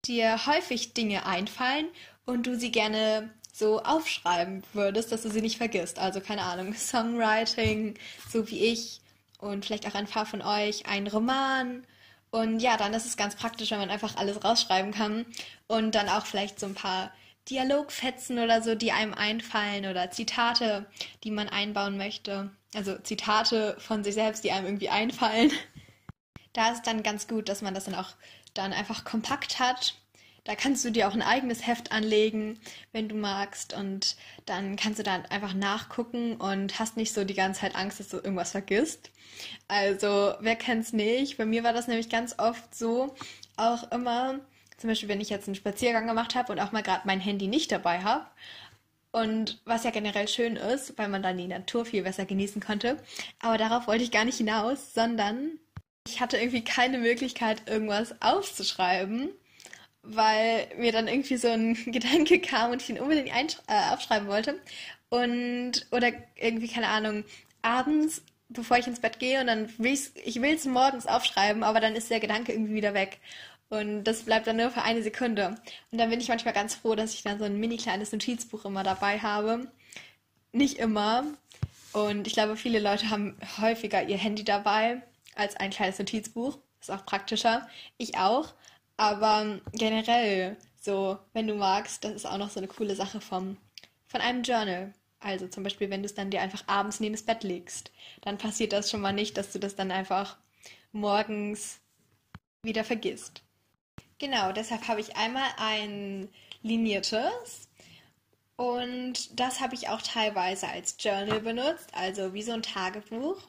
dir 0.05 0.47
häufig 0.47 0.95
Dinge 0.95 1.27
einfallen 1.27 1.87
und 2.25 2.47
du 2.47 2.57
sie 2.57 2.71
gerne 2.71 3.29
so 3.53 3.81
aufschreiben 3.83 4.63
würdest, 4.73 5.11
dass 5.11 5.21
du 5.21 5.29
sie 5.29 5.41
nicht 5.41 5.57
vergisst. 5.57 5.99
Also 5.99 6.19
keine 6.19 6.41
Ahnung, 6.41 6.73
Songwriting, 6.77 7.93
so 8.29 8.49
wie 8.49 8.65
ich 8.65 8.99
und 9.39 9.65
vielleicht 9.65 9.87
auch 9.87 9.93
ein 9.93 10.07
paar 10.07 10.25
von 10.25 10.41
euch, 10.41 10.87
ein 10.87 11.07
Roman. 11.07 11.85
Und 12.31 12.59
ja, 12.59 12.77
dann 12.77 12.93
ist 12.95 13.05
es 13.05 13.15
ganz 13.15 13.35
praktisch, 13.35 13.71
wenn 13.71 13.79
man 13.79 13.91
einfach 13.91 14.17
alles 14.17 14.43
rausschreiben 14.43 14.91
kann 14.91 15.25
und 15.67 15.93
dann 15.93 16.09
auch 16.09 16.25
vielleicht 16.25 16.59
so 16.59 16.65
ein 16.65 16.73
paar 16.73 17.13
Dialogfetzen 17.49 18.39
oder 18.39 18.63
so, 18.63 18.73
die 18.73 18.91
einem 18.91 19.13
einfallen 19.13 19.85
oder 19.85 20.09
Zitate, 20.09 20.87
die 21.23 21.29
man 21.29 21.47
einbauen 21.47 21.97
möchte. 21.97 22.49
Also 22.73 22.97
Zitate 22.97 23.75
von 23.79 24.03
sich 24.03 24.15
selbst, 24.15 24.43
die 24.43 24.51
einem 24.51 24.65
irgendwie 24.65 24.89
einfallen. 24.89 25.51
Da 26.55 26.69
ist 26.69 26.77
es 26.77 26.81
dann 26.83 27.01
ganz 27.01 27.27
gut, 27.27 27.49
dass 27.49 27.63
man 27.63 27.73
das 27.73 27.85
dann 27.85 27.95
auch 27.95 28.11
dann 28.53 28.73
einfach 28.73 29.03
kompakt 29.05 29.57
hat 29.57 29.95
Da 30.45 30.55
kannst 30.55 30.83
du 30.83 30.91
dir 30.91 31.07
auch 31.07 31.13
ein 31.13 31.21
eigenes 31.21 31.65
Heft 31.65 31.91
anlegen, 31.91 32.59
wenn 32.91 33.07
du 33.07 33.15
magst. 33.15 33.73
Und 33.73 34.17
dann 34.45 34.75
kannst 34.75 34.99
du 34.99 35.03
dann 35.03 35.25
einfach 35.27 35.53
nachgucken 35.53 36.35
und 36.35 36.79
hast 36.79 36.97
nicht 36.97 37.13
so 37.13 37.23
die 37.23 37.33
ganze 37.33 37.61
Zeit 37.61 37.75
Angst, 37.75 37.99
dass 37.99 38.09
du 38.09 38.17
irgendwas 38.17 38.51
vergisst. 38.51 39.11
Also, 39.67 40.33
wer 40.41 40.55
kennt's 40.55 40.91
nicht? 40.93 41.37
Bei 41.37 41.45
mir 41.45 41.63
war 41.63 41.73
das 41.73 41.87
nämlich 41.87 42.09
ganz 42.09 42.35
oft 42.37 42.75
so, 42.75 43.15
auch 43.55 43.91
immer, 43.91 44.39
zum 44.77 44.89
Beispiel, 44.89 45.09
wenn 45.09 45.21
ich 45.21 45.29
jetzt 45.29 45.47
einen 45.47 45.55
Spaziergang 45.55 46.07
gemacht 46.07 46.35
habe 46.35 46.51
und 46.51 46.59
auch 46.59 46.71
mal 46.71 46.83
gerade 46.83 47.03
mein 47.05 47.19
Handy 47.19 47.47
nicht 47.47 47.71
dabei 47.71 47.99
habe. 47.99 48.25
Und 49.11 49.61
was 49.63 49.83
ja 49.83 49.91
generell 49.91 50.27
schön 50.27 50.55
ist, 50.55 50.97
weil 50.97 51.07
man 51.07 51.21
dann 51.21 51.37
die 51.37 51.47
Natur 51.47 51.85
viel 51.85 52.03
besser 52.03 52.25
genießen 52.25 52.61
konnte. 52.61 52.97
Aber 53.39 53.57
darauf 53.57 53.87
wollte 53.87 54.03
ich 54.03 54.11
gar 54.11 54.25
nicht 54.25 54.37
hinaus, 54.39 54.93
sondern 54.93 55.59
ich 56.07 56.19
hatte 56.19 56.37
irgendwie 56.37 56.63
keine 56.63 56.97
Möglichkeit, 56.97 57.69
irgendwas 57.69 58.21
aufzuschreiben, 58.21 59.29
weil 60.03 60.67
mir 60.77 60.91
dann 60.91 61.07
irgendwie 61.07 61.37
so 61.37 61.47
ein 61.47 61.73
Gedanke 61.85 62.39
kam 62.39 62.71
und 62.71 62.81
ich 62.81 62.89
ihn 62.89 62.99
unbedingt 62.99 63.31
äh, 63.67 63.93
aufschreiben 63.93 64.27
wollte. 64.27 64.59
Und, 65.09 65.85
oder 65.91 66.11
irgendwie, 66.35 66.67
keine 66.67 66.89
Ahnung, 66.89 67.23
abends, 67.61 68.21
bevor 68.49 68.77
ich 68.77 68.87
ins 68.87 68.99
Bett 68.99 69.19
gehe 69.19 69.41
und 69.41 69.47
dann 69.47 69.69
will 69.79 69.93
ich's, 69.93 70.11
ich 70.23 70.41
will 70.41 70.53
es 70.53 70.65
morgens 70.65 71.07
aufschreiben, 71.07 71.63
aber 71.63 71.79
dann 71.79 71.95
ist 71.95 72.09
der 72.09 72.19
Gedanke 72.19 72.51
irgendwie 72.51 72.75
wieder 72.75 72.93
weg. 72.93 73.19
Und 73.69 74.03
das 74.03 74.23
bleibt 74.23 74.45
dann 74.45 74.57
nur 74.57 74.69
für 74.69 74.83
eine 74.83 75.01
Sekunde. 75.01 75.55
Und 75.91 75.97
dann 75.97 76.09
bin 76.09 76.21
ich 76.21 76.27
manchmal 76.27 76.53
ganz 76.53 76.75
froh, 76.75 76.93
dass 76.93 77.13
ich 77.13 77.23
dann 77.23 77.39
so 77.39 77.45
ein 77.45 77.59
mini 77.59 77.77
kleines 77.77 78.11
Notizbuch 78.11 78.65
immer 78.65 78.83
dabei 78.83 79.19
habe. 79.19 79.67
Nicht 80.51 80.77
immer. 80.77 81.25
Und 81.91 82.27
ich 82.27 82.33
glaube, 82.33 82.55
viele 82.55 82.79
Leute 82.79 83.09
haben 83.09 83.35
häufiger 83.59 84.03
ihr 84.03 84.17
Handy 84.17 84.43
dabei 84.43 85.01
als 85.35 85.55
ein 85.55 85.71
kleines 85.71 85.97
Notizbuch. 85.97 86.59
Ist 86.81 86.91
auch 86.91 87.05
praktischer. 87.05 87.67
Ich 87.97 88.17
auch. 88.17 88.53
Aber 89.03 89.59
generell, 89.73 90.55
so, 90.79 91.19
wenn 91.33 91.45
du 91.45 91.55
magst, 91.55 92.05
das 92.05 92.13
ist 92.13 92.25
auch 92.25 92.37
noch 92.37 92.49
so 92.49 92.61
eine 92.61 92.69
coole 92.69 92.95
Sache 92.95 93.19
vom, 93.19 93.57
von 94.07 94.21
einem 94.21 94.43
Journal. 94.43 94.93
Also 95.19 95.49
zum 95.49 95.63
Beispiel, 95.63 95.89
wenn 95.89 96.01
du 96.01 96.05
es 96.05 96.13
dann 96.13 96.29
dir 96.29 96.39
einfach 96.39 96.63
abends 96.67 97.01
neben 97.01 97.13
das 97.13 97.23
Bett 97.23 97.43
legst, 97.43 97.91
dann 98.21 98.37
passiert 98.37 98.71
das 98.71 98.89
schon 98.89 99.01
mal 99.01 99.11
nicht, 99.11 99.35
dass 99.35 99.51
du 99.51 99.59
das 99.59 99.75
dann 99.75 99.91
einfach 99.91 100.37
morgens 100.93 101.81
wieder 102.63 102.85
vergisst. 102.85 103.43
Genau, 104.19 104.53
deshalb 104.53 104.87
habe 104.87 105.01
ich 105.01 105.17
einmal 105.17 105.49
ein 105.57 106.29
liniertes 106.61 107.67
und 108.55 109.37
das 109.37 109.59
habe 109.59 109.75
ich 109.75 109.89
auch 109.89 110.01
teilweise 110.01 110.69
als 110.69 110.95
Journal 110.97 111.41
benutzt, 111.41 111.89
also 111.93 112.33
wie 112.33 112.41
so 112.41 112.53
ein 112.53 112.63
Tagebuch. 112.63 113.41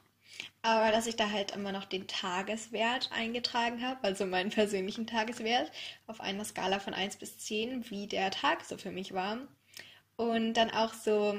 Aber 0.65 0.91
dass 0.91 1.07
ich 1.07 1.17
da 1.17 1.31
halt 1.31 1.51
immer 1.51 1.73
noch 1.73 1.85
den 1.85 2.09
Tageswert 2.09 3.11
eingetragen 3.13 3.87
habe, 3.87 4.03
also 4.03 4.25
meinen 4.25 4.49
persönlichen 4.49 5.07
Tageswert, 5.07 5.71
auf 6.07 6.23
einer 6.23 6.43
Skala 6.43 6.81
von 6.81 6.95
1 6.95 7.17
bis 7.17 7.37
10, 7.37 7.91
wie 7.91 8.07
der 8.07 8.31
Tag 8.31 8.65
so 8.65 8.79
für 8.79 8.91
mich 8.91 9.13
war. 9.13 9.37
Und 10.17 10.55
dann 10.55 10.71
auch 10.71 10.95
so 10.95 11.39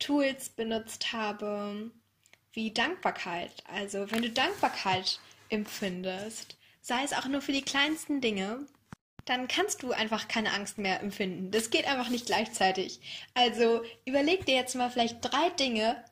Tools 0.00 0.48
benutzt 0.48 1.12
habe, 1.12 1.92
wie 2.52 2.72
Dankbarkeit. 2.72 3.52
Also 3.72 4.10
wenn 4.10 4.22
du 4.22 4.30
Dankbarkeit 4.30 5.20
empfindest, 5.50 6.56
sei 6.80 7.04
es 7.04 7.12
auch 7.12 7.26
nur 7.26 7.42
für 7.42 7.52
die 7.52 7.62
kleinsten 7.62 8.20
Dinge, 8.20 8.66
dann 9.24 9.46
kannst 9.46 9.84
du 9.84 9.92
einfach 9.92 10.26
keine 10.26 10.52
Angst 10.52 10.78
mehr 10.78 11.00
empfinden. 11.00 11.52
Das 11.52 11.70
geht 11.70 11.86
einfach 11.86 12.08
nicht 12.08 12.26
gleichzeitig. 12.26 12.98
Also 13.34 13.84
überleg 14.04 14.46
dir 14.46 14.56
jetzt 14.56 14.74
mal 14.74 14.90
vielleicht 14.90 15.18
drei 15.20 15.50
Dinge, 15.50 16.04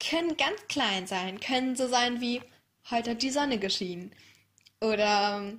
können 0.00 0.36
ganz 0.36 0.60
klein 0.68 1.06
sein, 1.06 1.40
können 1.40 1.76
so 1.76 1.88
sein 1.88 2.20
wie 2.20 2.42
heute 2.90 3.10
hat 3.10 3.22
die 3.22 3.30
Sonne 3.30 3.58
geschienen 3.58 4.12
oder 4.80 5.52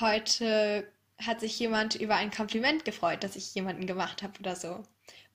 heute 0.00 0.90
hat 1.18 1.40
sich 1.40 1.58
jemand 1.58 1.94
über 1.96 2.16
ein 2.16 2.30
Kompliment 2.30 2.84
gefreut, 2.84 3.22
das 3.24 3.36
ich 3.36 3.54
jemanden 3.54 3.86
gemacht 3.86 4.22
habe 4.22 4.38
oder 4.40 4.56
so. 4.56 4.82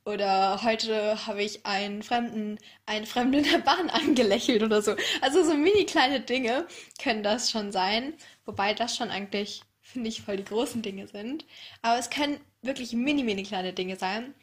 Oder 0.04 0.64
heute 0.64 1.28
habe 1.28 1.44
ich 1.44 1.66
einen 1.66 2.02
Fremden, 2.02 2.58
einen 2.88 3.06
Fremden 3.06 3.44
in 3.44 3.52
der 3.52 3.60
Bahn 3.60 3.90
angelächelt 3.92 4.64
oder 4.64 4.82
so. 4.82 4.96
Also 5.22 5.44
so 5.44 5.54
mini 5.56 5.86
kleine 5.86 6.22
Dinge 6.22 6.68
können 7.02 7.24
das 7.24 7.52
schon 7.52 7.72
sein. 7.72 8.16
Wobei 8.46 8.74
das 8.74 8.96
schon 8.96 9.10
eigentlich, 9.12 9.62
finde 9.82 10.10
ich, 10.10 10.24
voll 10.24 10.38
die 10.38 10.44
großen 10.44 10.82
Dinge 10.82 11.08
sind. 11.08 11.46
Aber 11.84 12.00
es 12.00 12.10
können 12.10 12.40
wirklich 12.64 12.94
mini, 12.94 13.24
mini 13.24 13.44
kleine 13.44 13.74
Dinge 13.74 13.96
sein. 13.96 14.34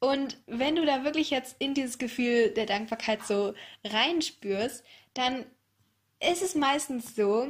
Und 0.00 0.38
wenn 0.46 0.76
du 0.76 0.84
da 0.84 1.04
wirklich 1.04 1.30
jetzt 1.30 1.56
in 1.58 1.74
dieses 1.74 1.98
Gefühl 1.98 2.50
der 2.50 2.66
Dankbarkeit 2.66 3.24
so 3.24 3.54
reinspürst, 3.84 4.84
dann 5.14 5.46
ist 6.20 6.42
es 6.42 6.54
meistens 6.54 7.14
so, 7.14 7.48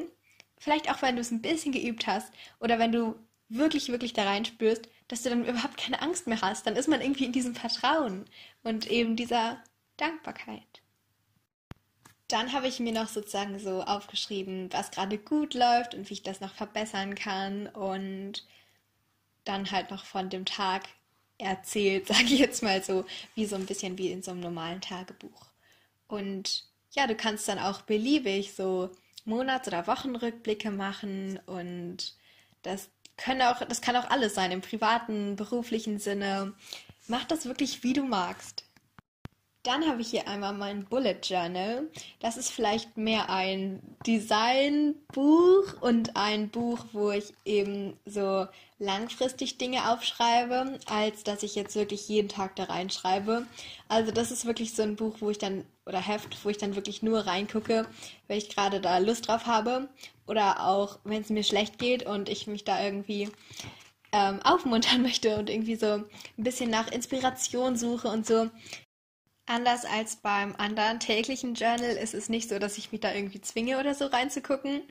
vielleicht 0.58 0.90
auch 0.90 1.02
wenn 1.02 1.16
du 1.16 1.20
es 1.20 1.30
ein 1.30 1.42
bisschen 1.42 1.72
geübt 1.72 2.06
hast 2.06 2.32
oder 2.60 2.78
wenn 2.78 2.92
du 2.92 3.16
wirklich, 3.48 3.88
wirklich 3.88 4.12
da 4.12 4.24
reinspürst, 4.24 4.88
dass 5.08 5.22
du 5.22 5.30
dann 5.30 5.44
überhaupt 5.44 5.76
keine 5.76 6.00
Angst 6.00 6.26
mehr 6.26 6.40
hast. 6.40 6.66
Dann 6.66 6.76
ist 6.76 6.88
man 6.88 7.00
irgendwie 7.00 7.24
in 7.26 7.32
diesem 7.32 7.54
Vertrauen 7.54 8.24
und 8.62 8.90
eben 8.90 9.16
dieser 9.16 9.62
Dankbarkeit. 9.96 10.82
Dann 12.28 12.52
habe 12.52 12.68
ich 12.68 12.80
mir 12.80 12.92
noch 12.92 13.08
sozusagen 13.08 13.58
so 13.58 13.82
aufgeschrieben, 13.82 14.72
was 14.72 14.90
gerade 14.90 15.18
gut 15.18 15.54
läuft 15.54 15.94
und 15.94 16.08
wie 16.08 16.14
ich 16.14 16.22
das 16.22 16.40
noch 16.40 16.54
verbessern 16.54 17.14
kann 17.14 17.66
und 17.68 18.46
dann 19.44 19.70
halt 19.70 19.90
noch 19.90 20.04
von 20.04 20.30
dem 20.30 20.46
Tag 20.46 20.88
erzählt, 21.38 22.06
sage 22.08 22.24
ich 22.24 22.38
jetzt 22.38 22.62
mal 22.62 22.82
so, 22.82 23.04
wie 23.34 23.46
so 23.46 23.56
ein 23.56 23.66
bisschen 23.66 23.98
wie 23.98 24.10
in 24.10 24.22
so 24.22 24.30
einem 24.30 24.40
normalen 24.40 24.80
Tagebuch. 24.80 25.46
Und 26.06 26.64
ja, 26.92 27.06
du 27.06 27.14
kannst 27.14 27.48
dann 27.48 27.58
auch 27.58 27.82
beliebig 27.82 28.54
so 28.54 28.90
Monats- 29.24 29.68
oder 29.68 29.86
Wochenrückblicke 29.86 30.70
machen 30.70 31.40
und 31.46 32.14
das 32.62 32.90
können 33.16 33.42
auch, 33.42 33.60
das 33.60 33.80
kann 33.80 33.96
auch 33.96 34.10
alles 34.10 34.34
sein, 34.34 34.52
im 34.52 34.60
privaten, 34.60 35.36
beruflichen 35.36 35.98
Sinne. 35.98 36.54
Mach 37.06 37.24
das 37.24 37.46
wirklich, 37.46 37.82
wie 37.82 37.92
du 37.92 38.02
magst. 38.02 38.64
Dann 39.64 39.88
habe 39.88 40.02
ich 40.02 40.08
hier 40.10 40.28
einmal 40.28 40.52
mein 40.52 40.84
Bullet 40.84 41.16
Journal. 41.22 41.88
Das 42.20 42.36
ist 42.36 42.50
vielleicht 42.50 42.98
mehr 42.98 43.30
ein 43.30 43.80
Designbuch 44.06 45.80
und 45.80 46.16
ein 46.16 46.50
Buch, 46.50 46.80
wo 46.92 47.10
ich 47.10 47.32
eben 47.46 47.96
so 48.04 48.46
langfristig 48.78 49.56
Dinge 49.56 49.90
aufschreibe, 49.90 50.78
als 50.84 51.24
dass 51.24 51.42
ich 51.42 51.54
jetzt 51.54 51.76
wirklich 51.76 52.06
jeden 52.10 52.28
Tag 52.28 52.56
da 52.56 52.64
reinschreibe. 52.64 53.46
Also 53.88 54.12
das 54.12 54.30
ist 54.30 54.44
wirklich 54.44 54.74
so 54.74 54.82
ein 54.82 54.96
Buch, 54.96 55.16
wo 55.20 55.30
ich 55.30 55.38
dann, 55.38 55.64
oder 55.86 56.06
Heft, 56.06 56.44
wo 56.44 56.50
ich 56.50 56.58
dann 56.58 56.76
wirklich 56.76 57.02
nur 57.02 57.20
reingucke, 57.20 57.88
wenn 58.28 58.36
ich 58.36 58.50
gerade 58.50 58.82
da 58.82 58.98
Lust 58.98 59.28
drauf 59.28 59.46
habe. 59.46 59.88
Oder 60.26 60.68
auch, 60.68 60.98
wenn 61.04 61.22
es 61.22 61.30
mir 61.30 61.42
schlecht 61.42 61.78
geht 61.78 62.04
und 62.04 62.28
ich 62.28 62.46
mich 62.46 62.64
da 62.64 62.84
irgendwie 62.84 63.30
ähm, 64.14 64.40
aufmuntern 64.42 65.02
möchte 65.02 65.36
und 65.36 65.50
irgendwie 65.50 65.76
so 65.76 65.86
ein 65.86 66.04
bisschen 66.36 66.70
nach 66.70 66.90
Inspiration 66.90 67.76
suche 67.76 68.08
und 68.08 68.26
so. 68.26 68.50
Anders 69.46 69.84
als 69.84 70.16
beim 70.16 70.56
anderen 70.56 71.00
täglichen 71.00 71.54
Journal 71.54 71.96
ist 71.96 72.14
es 72.14 72.30
nicht 72.30 72.48
so, 72.48 72.58
dass 72.58 72.78
ich 72.78 72.92
mich 72.92 73.02
da 73.02 73.12
irgendwie 73.12 73.42
zwinge 73.42 73.78
oder 73.78 73.94
so 73.94 74.06
reinzugucken. 74.06 74.82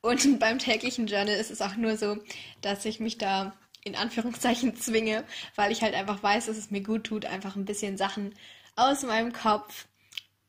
Und 0.00 0.38
beim 0.40 0.58
täglichen 0.58 1.06
Journal 1.06 1.36
ist 1.36 1.50
es 1.50 1.60
auch 1.60 1.76
nur 1.76 1.96
so, 1.96 2.16
dass 2.62 2.84
ich 2.86 3.00
mich 3.00 3.18
da 3.18 3.54
in 3.84 3.96
Anführungszeichen 3.96 4.76
zwinge, 4.80 5.24
weil 5.56 5.72
ich 5.72 5.82
halt 5.82 5.94
einfach 5.94 6.22
weiß, 6.22 6.46
dass 6.46 6.56
es 6.56 6.70
mir 6.70 6.82
gut 6.82 7.04
tut, 7.04 7.26
einfach 7.26 7.54
ein 7.56 7.66
bisschen 7.66 7.98
Sachen 7.98 8.34
aus 8.76 9.02
meinem 9.02 9.32
Kopf, 9.32 9.86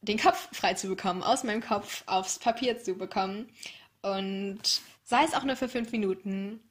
den 0.02 0.20
Kopf 0.20 0.48
frei 0.54 0.76
zu 0.76 0.88
bekommen, 0.88 1.22
aus 1.22 1.44
meinem 1.44 1.62
Kopf 1.62 2.04
aufs 2.06 2.40
Papier 2.40 2.80
zu 2.80 2.94
bekommen. 2.96 3.50
Und 4.02 4.82
sei 5.04 5.24
es 5.26 5.34
auch 5.34 5.44
nur 5.44 5.58
für 5.58 5.68
fünf 5.68 5.92
Minuten 5.92 6.62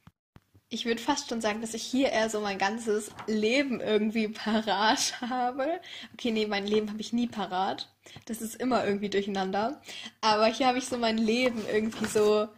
ich 0.71 0.85
würde 0.85 1.01
fast 1.01 1.29
schon 1.29 1.41
sagen, 1.41 1.61
dass 1.61 1.75
ich 1.75 1.83
hier 1.83 2.11
eher 2.11 2.29
so 2.29 2.41
mein 2.41 2.59
ganzes 2.59 3.11
Leben 3.27 3.81
irgendwie 3.81 4.29
parat 4.29 5.21
habe. 5.21 5.81
Okay, 6.15 6.31
nee, 6.31 6.47
mein 6.47 6.67
Leben 6.67 6.91
habe 6.91 7.01
ich 7.01 7.13
nie 7.13 7.27
parat. 7.27 7.89
Das 8.27 8.41
ist 8.41 8.57
immer 8.57 8.85
irgendwie 8.85 9.11
durcheinander. 9.11 9.81
Aber 10.21 10.47
hier 10.47 10.67
habe 10.67 10.79
ich 10.79 10.87
so 10.87 10.99
mein 10.99 11.19
Leben 11.19 11.63
irgendwie 11.73 12.07
so. 12.07 12.49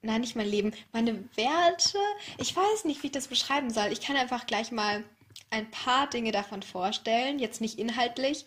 Nein, 0.00 0.20
nicht 0.20 0.36
mein 0.36 0.48
Leben. 0.48 0.72
Meine 0.92 1.24
Werte. 1.34 1.98
Ich 2.38 2.54
weiß 2.54 2.84
nicht, 2.84 3.02
wie 3.02 3.08
ich 3.08 3.12
das 3.12 3.26
beschreiben 3.26 3.70
soll. 3.70 3.88
Ich 3.90 4.00
kann 4.00 4.16
einfach 4.16 4.46
gleich 4.46 4.70
mal 4.70 5.02
ein 5.50 5.70
paar 5.70 6.08
Dinge 6.08 6.30
davon 6.30 6.62
vorstellen. 6.62 7.40
Jetzt 7.40 7.60
nicht 7.60 7.78
inhaltlich, 7.78 8.44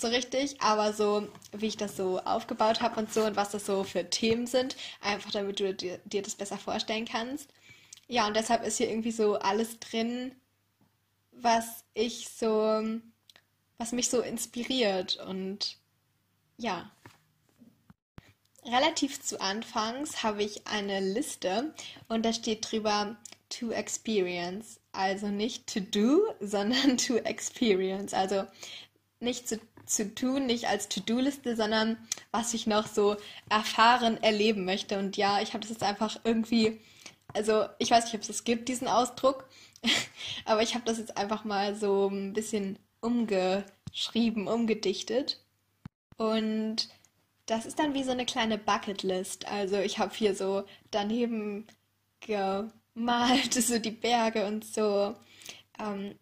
so 0.00 0.08
richtig, 0.08 0.60
aber 0.60 0.92
so, 0.92 1.28
wie 1.52 1.66
ich 1.66 1.76
das 1.76 1.96
so 1.96 2.20
aufgebaut 2.20 2.80
habe 2.80 3.00
und 3.00 3.12
so 3.12 3.24
und 3.24 3.36
was 3.36 3.50
das 3.50 3.66
so 3.66 3.84
für 3.84 4.08
Themen 4.08 4.46
sind, 4.46 4.76
einfach 5.00 5.30
damit 5.30 5.60
du 5.60 5.74
dir, 5.74 6.22
das 6.22 6.34
besser 6.34 6.58
vorstellen 6.58 7.04
kannst. 7.04 7.52
Ja, 8.08 8.26
und 8.26 8.34
deshalb 8.34 8.64
ist 8.64 8.78
hier 8.78 8.88
irgendwie 8.88 9.12
so 9.12 9.38
alles 9.38 9.78
drin, 9.80 10.34
was 11.30 11.84
ich 11.94 12.28
so, 12.28 12.82
was 13.76 13.92
mich 13.92 14.08
so 14.08 14.20
inspiriert 14.20 15.18
und 15.26 15.76
ja. 16.56 16.90
Relativ 18.64 19.22
zu 19.22 19.40
Anfangs 19.40 20.22
habe 20.22 20.42
ich 20.42 20.66
eine 20.66 21.00
Liste 21.00 21.72
und 22.08 22.24
da 22.24 22.32
steht 22.32 22.70
drüber 22.70 23.16
to 23.48 23.70
experience. 23.70 24.80
Also 24.92 25.28
nicht 25.28 25.72
to 25.72 25.80
do, 25.80 26.22
sondern 26.40 26.98
to 26.98 27.16
experience. 27.16 28.14
Also 28.14 28.46
nicht 29.20 29.48
zu, 29.48 29.60
zu 29.86 30.14
tun, 30.14 30.46
nicht 30.46 30.68
als 30.68 30.88
To-Do-Liste, 30.88 31.56
sondern 31.56 31.96
was 32.30 32.54
ich 32.54 32.66
noch 32.66 32.86
so 32.86 33.16
erfahren, 33.48 34.22
erleben 34.22 34.64
möchte. 34.64 34.98
Und 34.98 35.16
ja, 35.16 35.40
ich 35.40 35.54
habe 35.54 35.60
das 35.60 35.70
jetzt 35.70 35.82
einfach 35.82 36.20
irgendwie 36.24 36.80
Also 37.34 37.66
ich 37.78 37.90
weiß 37.90 38.04
nicht, 38.04 38.14
ob 38.14 38.28
es 38.28 38.44
gibt, 38.44 38.68
diesen 38.68 38.88
Ausdruck, 38.88 39.48
aber 40.44 40.62
ich 40.62 40.74
habe 40.74 40.84
das 40.84 40.98
jetzt 40.98 41.16
einfach 41.16 41.44
mal 41.44 41.74
so 41.74 42.08
ein 42.08 42.32
bisschen 42.32 42.78
umgeschrieben, 43.00 44.48
umgedichtet. 44.48 45.40
Und 46.16 46.88
das 47.46 47.64
ist 47.64 47.78
dann 47.78 47.94
wie 47.94 48.02
so 48.02 48.10
eine 48.10 48.26
kleine 48.26 48.58
Bucketlist. 48.58 49.48
Also 49.48 49.78
ich 49.78 49.98
habe 49.98 50.14
hier 50.14 50.34
so 50.34 50.64
daneben 50.90 51.66
gemalt, 52.20 53.54
so 53.54 53.78
die 53.78 53.90
Berge 53.90 54.46
und 54.46 54.64
so. 54.64 55.14
Ähm, 55.78 56.14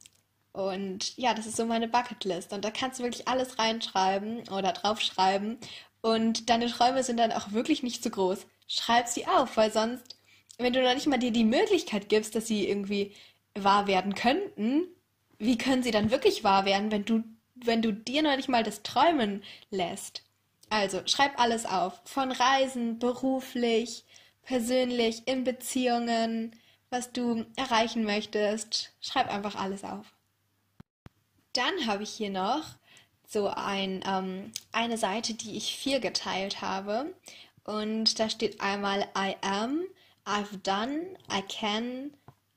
und 0.53 1.17
ja, 1.19 1.35
das 1.35 1.47
ist 1.47 1.57
so 1.57 1.67
meine 1.67 1.89
Bucketlist. 1.89 2.53
Und 2.53 2.65
da 2.65 2.71
kannst 2.71 2.99
du 2.99 3.05
wirklich 3.05 3.29
alles 3.29 3.59
reinschreiben 3.59 4.49
oder 4.49 4.73
draufschreiben. 4.73 5.59
Und 6.01 6.49
deine 6.49 6.69
Träume 6.69 7.03
sind 7.03 7.19
dann 7.19 7.33
auch 7.33 7.53
wirklich 7.53 7.83
nicht 7.83 8.03
zu 8.03 8.11
groß. 8.11 8.47
Schreib 8.69 9.09
sie 9.09 9.27
auf, 9.27 9.57
weil 9.57 9.73
sonst, 9.73 10.16
wenn 10.59 10.73
du 10.73 10.83
noch 10.83 10.95
nicht 10.95 11.07
mal 11.07 11.19
dir 11.19 11.33
die 11.33 11.45
Möglichkeit 11.45 12.09
gibst, 12.09 12.35
dass 12.35 12.47
sie 12.47 12.69
irgendwie 12.69 13.15
wahr 13.55 13.87
werden 13.87 14.15
könnten, 14.15 14.89
wie 15.39 15.59
können 15.59 15.83
sie 15.83 15.91
dann 15.91 16.11
wirklich 16.11 16.45
wahr 16.45 16.65
werden, 16.65 16.91
wenn 16.91 17.05
du, 17.05 17.23
wenn 17.55 17.83
du 17.83 17.93
dir 17.93 18.23
noch 18.23 18.37
nicht 18.37 18.49
mal 18.49 18.63
das 18.63 18.83
Träumen 18.83 19.43
lässt? 19.71 20.23
Also, 20.71 21.03
schreib 21.07 21.39
alles 21.39 21.67
auf. 21.67 22.01
Von 22.05 22.33
Reisen, 22.33 22.99
beruflich, 22.99 24.05
persönlich, 24.43 25.23
in 25.27 25.45
Beziehungen, 25.45 26.57
was 26.91 27.13
du 27.13 27.45
erreichen 27.57 28.05
möchtest. 28.05 28.93
Schreib 29.01 29.33
einfach 29.33 29.55
alles 29.57 29.85
auf. 29.85 30.07
Dann 31.53 31.87
habe 31.87 32.03
ich 32.03 32.11
hier 32.11 32.31
noch 32.31 32.65
so 33.27 33.49
ein, 33.49 34.05
ähm, 34.07 34.53
eine 34.73 34.99
Seite, 34.99 35.35
die 35.35 35.57
ich 35.57 35.77
viel 35.77 36.01
geteilt 36.01 36.61
habe. 36.63 37.15
Und 37.65 38.19
da 38.19 38.31
steht 38.31 38.61
einmal 38.61 39.09
I 39.17 39.37
am, 39.41 39.83
I've 40.27 40.63
done, 40.63 41.17
I 41.31 41.43
can 41.43 42.11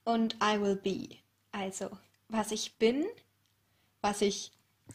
und 0.03 0.35
I 0.41 0.59
will 0.59 0.75
be. 0.75 1.17
Also, 1.51 1.89
was 2.27 2.51
ich 2.51 2.75
bin, 2.77 3.05
was 4.01 4.21
ich 4.21 4.51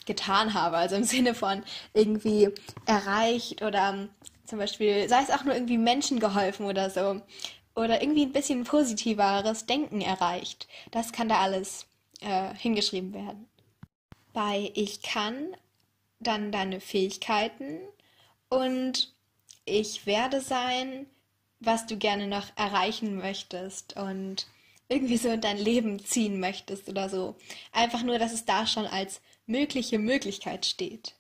getan 0.07 0.55
habe, 0.55 0.77
also 0.77 0.97
im 0.97 1.05
Sinne 1.05 1.35
von 1.35 1.63
irgendwie 1.93 2.51
erreicht 2.87 3.63
oder 3.63 4.09
zum 4.45 4.59
Beispiel, 4.59 5.09
sei 5.09 5.23
es 5.23 5.31
auch 5.31 5.45
nur 5.45 5.55
irgendwie 5.55 5.79
Menschen 5.79 6.19
geholfen 6.21 6.67
oder 6.67 6.91
so, 6.91 7.23
oder 7.75 8.03
irgendwie 8.03 8.27
ein 8.27 8.33
bisschen 8.33 8.65
positiveres 8.65 9.67
Denken 9.67 10.01
erreicht. 10.01 10.69
Das 10.91 11.13
kann 11.13 11.29
da 11.29 11.41
alles 11.41 11.87
äh, 12.21 12.55
hingeschrieben 12.55 13.13
werden. 13.15 13.49
Bei 14.33 14.71
ich 14.75 15.03
kann 15.03 15.57
dann 16.21 16.53
deine 16.53 16.81
Fähigkeiten 16.81 17.81
und 18.49 19.13
ich 19.65 20.07
werde 20.07 20.41
sein, 20.41 21.07
was 21.67 21.87
du 21.87 21.97
gerne 21.97 22.27
noch 22.27 22.47
erreichen 22.57 23.17
möchtest 23.17 23.97
und 23.97 24.47
irgendwie 24.89 25.17
so 25.17 25.29
in 25.31 25.41
dein 25.41 25.59
Leben 25.59 26.05
ziehen 26.05 26.41
möchtest 26.41 26.89
oder 26.89 27.09
so. 27.09 27.37
Einfach 27.73 28.03
nur, 28.03 28.19
dass 28.19 28.33
es 28.33 28.45
da 28.45 28.67
schon 28.67 28.87
als 28.87 29.21
mögliche 29.47 29.99
Möglichkeit 29.99 30.67
steht. 30.67 31.15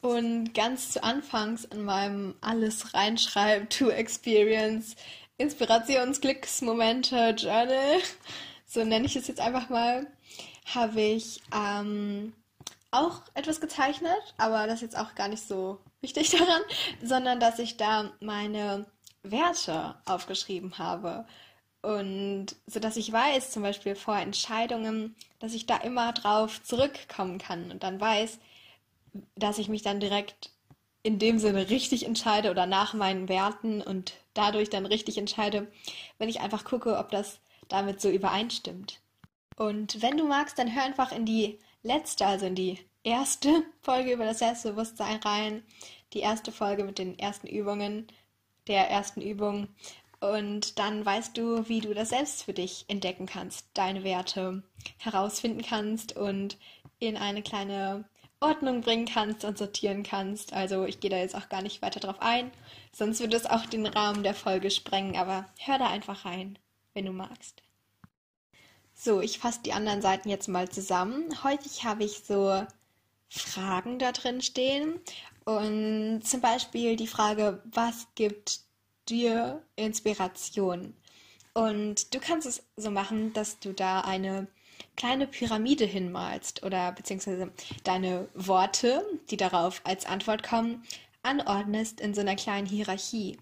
Und 0.00 0.52
ganz 0.52 0.90
zu 0.90 1.02
Anfangs 1.02 1.64
in 1.64 1.84
meinem 1.84 2.34
Alles 2.40 2.92
reinschreiben 2.92 3.68
to 3.68 3.88
Experience 3.88 4.96
Inspirationsglücksmomente 5.38 7.34
Journal, 7.38 8.00
so 8.66 8.84
nenne 8.84 9.06
ich 9.06 9.16
es 9.16 9.26
jetzt 9.26 9.40
einfach 9.40 9.68
mal, 9.68 10.06
habe 10.66 11.00
ich 11.00 11.40
ähm, 11.54 12.32
auch 12.90 13.22
etwas 13.34 13.60
gezeichnet, 13.60 14.34
aber 14.36 14.66
das 14.66 14.76
ist 14.76 14.82
jetzt 14.82 14.98
auch 14.98 15.14
gar 15.14 15.28
nicht 15.28 15.46
so 15.46 15.78
wichtig 16.00 16.30
daran, 16.38 16.62
sondern 17.02 17.40
dass 17.40 17.58
ich 17.58 17.76
da 17.76 18.12
meine 18.20 18.86
Werte 19.22 19.96
aufgeschrieben 20.04 20.78
habe. 20.78 21.26
Und 21.82 22.46
so 22.66 22.78
dass 22.78 22.96
ich 22.96 23.12
weiß, 23.12 23.50
zum 23.50 23.62
Beispiel 23.62 23.96
vor 23.96 24.16
Entscheidungen, 24.16 25.16
dass 25.40 25.54
ich 25.54 25.66
da 25.66 25.76
immer 25.78 26.12
drauf 26.12 26.62
zurückkommen 26.62 27.38
kann 27.38 27.70
und 27.72 27.82
dann 27.82 28.00
weiß, 28.00 28.38
dass 29.34 29.58
ich 29.58 29.68
mich 29.68 29.82
dann 29.82 30.00
direkt 30.00 30.50
in 31.02 31.18
dem 31.18 31.38
Sinne 31.38 31.70
richtig 31.70 32.06
entscheide 32.06 32.50
oder 32.50 32.66
nach 32.66 32.94
meinen 32.94 33.28
Werten 33.28 33.82
und 33.82 34.14
dadurch 34.34 34.70
dann 34.70 34.86
richtig 34.86 35.18
entscheide, 35.18 35.66
wenn 36.18 36.28
ich 36.28 36.40
einfach 36.40 36.64
gucke, 36.64 36.96
ob 36.96 37.10
das 37.10 37.40
damit 37.68 38.00
so 38.00 38.08
übereinstimmt. 38.08 39.00
Und 39.56 40.00
wenn 40.00 40.16
du 40.16 40.26
magst, 40.26 40.58
dann 40.58 40.74
hör 40.74 40.84
einfach 40.84 41.12
in 41.12 41.26
die 41.26 41.58
letzte, 41.82 42.26
also 42.26 42.46
in 42.46 42.54
die 42.54 42.78
erste 43.02 43.64
Folge 43.82 44.12
über 44.12 44.24
das 44.24 44.38
Selbstbewusstsein 44.38 45.16
rein, 45.18 45.62
die 46.12 46.20
erste 46.20 46.52
Folge 46.52 46.84
mit 46.84 46.98
den 46.98 47.18
ersten 47.18 47.48
Übungen, 47.48 48.06
der 48.68 48.88
ersten 48.90 49.20
Übung. 49.20 49.68
Und 50.20 50.78
dann 50.78 51.04
weißt 51.04 51.36
du, 51.36 51.68
wie 51.68 51.80
du 51.80 51.94
das 51.94 52.10
selbst 52.10 52.44
für 52.44 52.52
dich 52.52 52.84
entdecken 52.88 53.26
kannst, 53.26 53.66
deine 53.74 54.04
Werte 54.04 54.62
herausfinden 54.98 55.62
kannst 55.62 56.16
und 56.16 56.58
in 57.00 57.16
eine 57.16 57.42
kleine 57.42 58.04
Ordnung 58.38 58.82
bringen 58.82 59.06
kannst 59.06 59.44
und 59.44 59.58
sortieren 59.58 60.04
kannst. 60.04 60.52
Also 60.52 60.84
ich 60.84 61.00
gehe 61.00 61.10
da 61.10 61.16
jetzt 61.16 61.34
auch 61.34 61.48
gar 61.48 61.62
nicht 61.62 61.82
weiter 61.82 62.00
drauf 62.00 62.20
ein, 62.20 62.52
sonst 62.92 63.20
würde 63.20 63.36
es 63.36 63.46
auch 63.46 63.66
den 63.66 63.86
Rahmen 63.86 64.22
der 64.22 64.34
Folge 64.34 64.70
sprengen, 64.70 65.16
aber 65.16 65.46
hör 65.58 65.78
da 65.78 65.88
einfach 65.88 66.24
rein, 66.24 66.58
wenn 66.94 67.06
du 67.06 67.12
magst. 67.12 67.62
So, 68.94 69.20
ich 69.20 69.38
fasse 69.40 69.60
die 69.64 69.72
anderen 69.72 70.02
Seiten 70.02 70.28
jetzt 70.28 70.48
mal 70.48 70.68
zusammen. 70.68 71.42
Heute 71.42 71.68
habe 71.82 72.04
ich 72.04 72.20
so 72.24 72.64
Fragen 73.28 73.98
da 73.98 74.12
drin 74.12 74.40
stehen 74.42 75.00
und 75.44 76.22
zum 76.24 76.40
Beispiel 76.40 76.96
die 76.96 77.06
Frage, 77.06 77.62
was 77.64 78.06
gibt 78.14 78.60
dir 79.08 79.62
Inspiration. 79.76 80.94
Und 81.54 82.14
du 82.14 82.20
kannst 82.20 82.46
es 82.46 82.62
so 82.76 82.90
machen, 82.90 83.32
dass 83.32 83.58
du 83.58 83.72
da 83.72 84.00
eine 84.00 84.46
kleine 84.96 85.26
Pyramide 85.26 85.84
hinmalst 85.84 86.62
oder 86.62 86.92
beziehungsweise 86.92 87.50
deine 87.84 88.28
Worte, 88.34 89.04
die 89.30 89.36
darauf 89.36 89.80
als 89.84 90.06
Antwort 90.06 90.42
kommen, 90.42 90.82
anordnest 91.22 92.00
in 92.00 92.14
so 92.14 92.20
einer 92.20 92.36
kleinen 92.36 92.66
Hierarchie. 92.66 93.38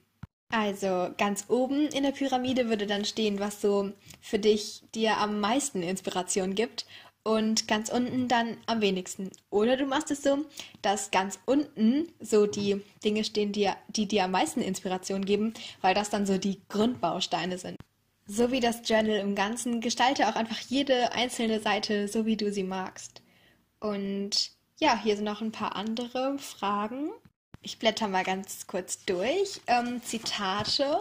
Also 0.52 1.10
ganz 1.16 1.44
oben 1.48 1.86
in 1.88 2.02
der 2.02 2.10
Pyramide 2.10 2.68
würde 2.68 2.86
dann 2.86 3.04
stehen, 3.04 3.38
was 3.38 3.60
so 3.60 3.92
für 4.20 4.40
dich 4.40 4.82
dir 4.94 5.18
am 5.18 5.38
meisten 5.38 5.82
Inspiration 5.82 6.56
gibt 6.56 6.86
und 7.22 7.68
ganz 7.68 7.90
unten 7.90 8.28
dann 8.28 8.56
am 8.66 8.80
wenigsten. 8.80 9.30
Oder 9.50 9.76
du 9.76 9.86
machst 9.86 10.10
es 10.10 10.22
so, 10.22 10.44
dass 10.82 11.10
ganz 11.10 11.38
unten 11.46 12.08
so 12.20 12.46
die 12.46 12.82
Dinge 13.04 13.24
stehen, 13.24 13.52
die, 13.52 13.70
die 13.88 14.06
dir 14.06 14.24
am 14.24 14.30
meisten 14.30 14.62
Inspiration 14.62 15.24
geben, 15.24 15.54
weil 15.80 15.94
das 15.94 16.10
dann 16.10 16.26
so 16.26 16.38
die 16.38 16.60
Grundbausteine 16.68 17.58
sind. 17.58 17.76
So 18.26 18.52
wie 18.52 18.60
das 18.60 18.88
Journal 18.88 19.16
im 19.16 19.34
Ganzen, 19.34 19.80
gestalte 19.80 20.28
auch 20.28 20.36
einfach 20.36 20.60
jede 20.60 21.12
einzelne 21.12 21.60
Seite 21.60 22.08
so, 22.08 22.26
wie 22.26 22.36
du 22.36 22.52
sie 22.52 22.62
magst. 22.62 23.22
Und 23.80 24.52
ja, 24.78 24.98
hier 25.02 25.16
sind 25.16 25.24
noch 25.24 25.40
ein 25.40 25.52
paar 25.52 25.76
andere 25.76 26.38
Fragen. 26.38 27.10
Ich 27.60 27.78
blätter 27.78 28.08
mal 28.08 28.24
ganz 28.24 28.66
kurz 28.66 29.04
durch. 29.04 29.60
Ähm, 29.66 30.00
Zitate 30.02 30.98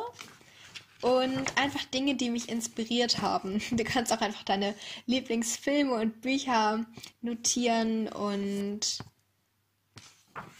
und 1.01 1.57
einfach 1.57 1.85
Dinge, 1.85 2.15
die 2.15 2.29
mich 2.29 2.49
inspiriert 2.49 3.21
haben. 3.21 3.61
Du 3.71 3.83
kannst 3.83 4.11
auch 4.11 4.21
einfach 4.21 4.43
deine 4.43 4.75
Lieblingsfilme 5.05 5.93
und 5.93 6.21
Bücher 6.21 6.85
notieren 7.21 8.07
und 8.09 8.99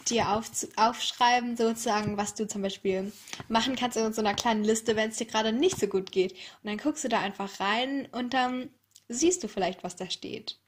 dir 0.08 0.30
auf, 0.30 0.50
aufschreiben, 0.76 1.56
sozusagen, 1.56 2.16
was 2.16 2.34
du 2.34 2.46
zum 2.46 2.62
Beispiel 2.62 3.12
machen 3.48 3.76
kannst 3.76 3.96
in 3.96 4.12
so 4.12 4.20
einer 4.20 4.34
kleinen 4.34 4.64
Liste, 4.64 4.96
wenn 4.96 5.10
es 5.10 5.16
dir 5.16 5.26
gerade 5.26 5.52
nicht 5.52 5.78
so 5.78 5.86
gut 5.86 6.10
geht. 6.12 6.32
Und 6.32 6.70
dann 6.70 6.78
guckst 6.78 7.04
du 7.04 7.08
da 7.08 7.20
einfach 7.20 7.60
rein 7.60 8.08
und 8.12 8.34
dann 8.34 8.70
siehst 9.08 9.42
du 9.42 9.48
vielleicht, 9.48 9.84
was 9.84 9.96
da 9.96 10.10
steht. 10.10 10.58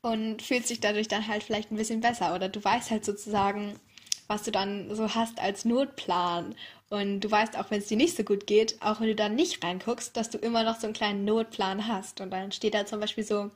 Und 0.00 0.42
fühlst 0.42 0.70
dich 0.70 0.80
dadurch 0.80 1.08
dann 1.08 1.26
halt 1.28 1.42
vielleicht 1.42 1.70
ein 1.70 1.76
bisschen 1.76 2.00
besser. 2.00 2.34
Oder 2.34 2.48
du 2.48 2.62
weißt 2.62 2.90
halt 2.90 3.04
sozusagen, 3.04 3.78
was 4.26 4.42
du 4.42 4.50
dann 4.50 4.94
so 4.94 5.14
hast 5.14 5.38
als 5.40 5.64
Notplan. 5.64 6.54
Und 6.94 7.20
du 7.20 7.30
weißt 7.30 7.58
auch, 7.58 7.72
wenn 7.72 7.80
es 7.80 7.88
dir 7.88 7.96
nicht 7.96 8.16
so 8.16 8.22
gut 8.22 8.46
geht, 8.46 8.80
auch 8.80 9.00
wenn 9.00 9.08
du 9.08 9.16
dann 9.16 9.34
nicht 9.34 9.64
reinguckst, 9.64 10.16
dass 10.16 10.30
du 10.30 10.38
immer 10.38 10.62
noch 10.62 10.78
so 10.78 10.86
einen 10.86 10.94
kleinen 10.94 11.24
Notplan 11.24 11.88
hast. 11.88 12.20
Und 12.20 12.30
dann 12.30 12.52
steht 12.52 12.74
da 12.74 12.86
zum 12.86 13.00
Beispiel 13.00 13.24
so, 13.24 13.50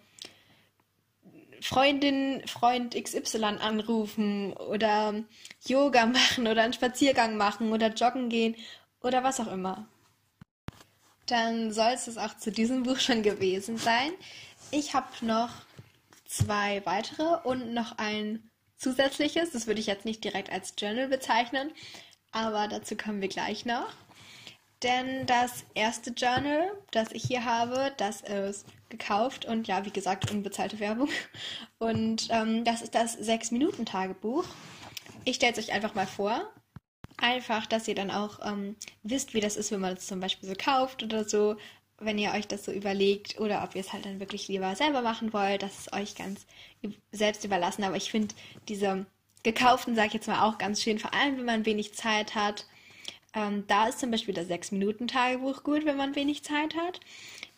Freundin, 1.61 2.43
Freund 2.47 3.01
XY 3.01 3.45
anrufen 3.61 4.53
oder 4.55 5.15
Yoga 5.65 6.07
machen 6.07 6.49
oder 6.49 6.63
einen 6.63 6.73
Spaziergang 6.73 7.37
machen 7.37 7.73
oder 7.73 7.95
joggen 7.95 8.29
gehen 8.29 8.57
oder 9.03 9.23
was 9.23 9.39
auch 9.39 9.53
immer. 9.53 9.87
Dann 11.27 11.73
soll 11.73 11.93
es 11.93 12.19
auch 12.19 12.37
zu 12.37 12.51
diesem 12.51 12.83
Buch 12.83 12.99
schon 12.99 13.23
gewesen 13.23 13.77
sein. 13.77 14.11
Ich 14.73 14.95
habe 14.95 15.07
noch 15.21 15.51
zwei 16.27 16.85
weitere 16.87 17.37
und 17.45 17.73
noch 17.73 17.99
ein 17.99 18.51
zusätzliches. 18.79 19.53
Das 19.53 19.69
würde 19.69 19.81
ich 19.81 19.87
jetzt 19.87 20.05
nicht 20.05 20.25
direkt 20.25 20.51
als 20.51 20.75
Journal 20.77 21.07
bezeichnen, 21.07 21.71
aber 22.33 22.69
dazu 22.69 22.97
kommen 22.97 23.21
wir 23.21 23.29
gleich 23.29 23.65
noch. 23.65 23.89
Denn 24.83 25.27
das 25.27 25.65
erste 25.75 26.11
Journal, 26.11 26.71
das 26.93 27.11
ich 27.13 27.25
hier 27.25 27.45
habe, 27.45 27.93
das 27.97 28.21
ist 28.21 28.67
gekauft 28.91 29.45
und 29.45 29.67
ja, 29.67 29.85
wie 29.85 29.91
gesagt, 29.91 30.31
unbezahlte 30.31 30.79
Werbung. 30.81 31.09
Und 31.79 32.29
ähm, 32.31 32.65
das 32.65 32.83
ist 32.83 32.95
das 32.95 33.19
6-Minuten-Tagebuch. 33.19 34.45
Ich 35.25 35.37
stelle 35.37 35.53
es 35.53 35.59
euch 35.59 35.73
einfach 35.73 35.95
mal 35.95 36.07
vor. 36.07 36.49
einfach, 37.19 37.67
dass 37.67 37.89
ihr 37.89 37.95
dann 37.95 38.11
auch 38.11 38.41
ähm, 38.47 38.77
wisst, 39.03 39.35
wie 39.35 39.41
das 39.41 39.57
ist, 39.57 39.73
wenn 39.73 39.81
man 39.81 39.95
es 39.95 40.07
zum 40.07 40.21
Beispiel 40.21 40.49
so 40.49 40.55
kauft 40.57 41.03
oder 41.03 41.29
so, 41.29 41.57
wenn 41.99 42.19
ihr 42.19 42.33
euch 42.33 42.47
das 42.47 42.65
so 42.65 42.73
überlegt 42.73 43.41
oder 43.41 43.65
ob 43.65 43.75
ihr 43.75 43.81
es 43.81 43.93
halt 43.93 44.07
dann 44.07 44.21
wirklich 44.21 44.49
lieber 44.49 44.75
selber 44.77 45.03
machen 45.03 45.33
wollt, 45.33 45.63
das 45.63 45.79
ist 45.79 45.93
euch 45.93 46.15
ganz 46.15 46.47
selbst 47.13 47.45
überlassen. 47.45 47.85
Aber 47.85 47.97
ich 47.97 48.11
finde 48.11 48.35
diese 48.69 49.07
gekauften, 49.53 49.95
sage 49.95 50.09
ich 50.09 50.15
jetzt 50.15 50.29
mal, 50.29 50.47
auch 50.47 50.59
ganz 50.59 50.83
schön, 50.83 50.99
vor 50.99 51.15
allem 51.15 51.39
wenn 51.39 51.45
man 51.45 51.67
wenig 51.67 51.95
Zeit 51.95 52.35
hat. 52.35 52.67
Ähm, 53.35 53.65
da 53.67 53.89
ist 53.89 53.99
zum 53.99 54.11
Beispiel 54.11 54.35
das 54.35 54.49
6-Minuten-Tagebuch 54.49 55.63
gut, 55.63 55.85
wenn 55.85 55.97
man 55.97 56.15
wenig 56.15 56.45
Zeit 56.45 56.75
hat. 56.75 57.01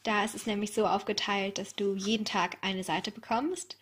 Da 0.04 0.24
ist 0.24 0.34
es 0.34 0.46
nämlich 0.46 0.72
so 0.72 0.86
aufgeteilt, 0.86 1.58
dass 1.58 1.74
du 1.74 1.94
jeden 1.94 2.24
Tag 2.24 2.58
eine 2.62 2.84
Seite 2.84 3.10
bekommst 3.10 3.76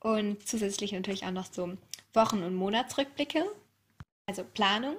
und 0.00 0.46
zusätzlich 0.46 0.92
natürlich 0.92 1.24
auch 1.24 1.30
noch 1.30 1.46
so 1.50 1.76
Wochen- 2.12 2.42
und 2.42 2.54
Monatsrückblicke, 2.54 3.44
also 4.26 4.44
Planung. 4.44 4.96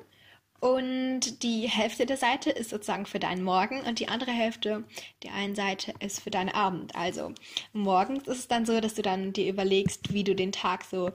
Und 0.59 1.43
die 1.43 1.69
Hälfte 1.69 2.07
der 2.07 2.17
Seite 2.17 2.49
ist 2.49 2.71
sozusagen 2.71 3.05
für 3.05 3.19
deinen 3.19 3.43
Morgen 3.43 3.81
und 3.81 3.99
die 3.99 4.07
andere 4.07 4.31
Hälfte 4.31 4.83
der 5.21 5.33
einen 5.33 5.53
Seite 5.53 5.93
ist 5.99 6.21
für 6.21 6.31
deinen 6.31 6.49
Abend. 6.49 6.95
Also 6.95 7.33
morgens 7.73 8.27
ist 8.27 8.39
es 8.39 8.47
dann 8.47 8.65
so, 8.65 8.79
dass 8.81 8.95
du 8.95 9.03
dann 9.03 9.33
dir 9.33 9.47
überlegst, 9.47 10.13
wie 10.13 10.23
du 10.23 10.33
den 10.33 10.51
Tag 10.51 10.85
so 10.85 11.11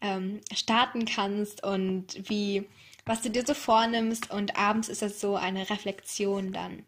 ähm, 0.00 0.40
starten 0.52 1.04
kannst 1.04 1.62
und 1.62 2.28
wie, 2.28 2.68
was 3.04 3.22
du 3.22 3.30
dir 3.30 3.44
so 3.46 3.54
vornimmst. 3.54 4.30
Und 4.30 4.56
abends 4.56 4.88
ist 4.88 5.02
es 5.02 5.20
so 5.20 5.36
eine 5.36 5.68
Reflexion 5.70 6.52
dann. 6.52 6.84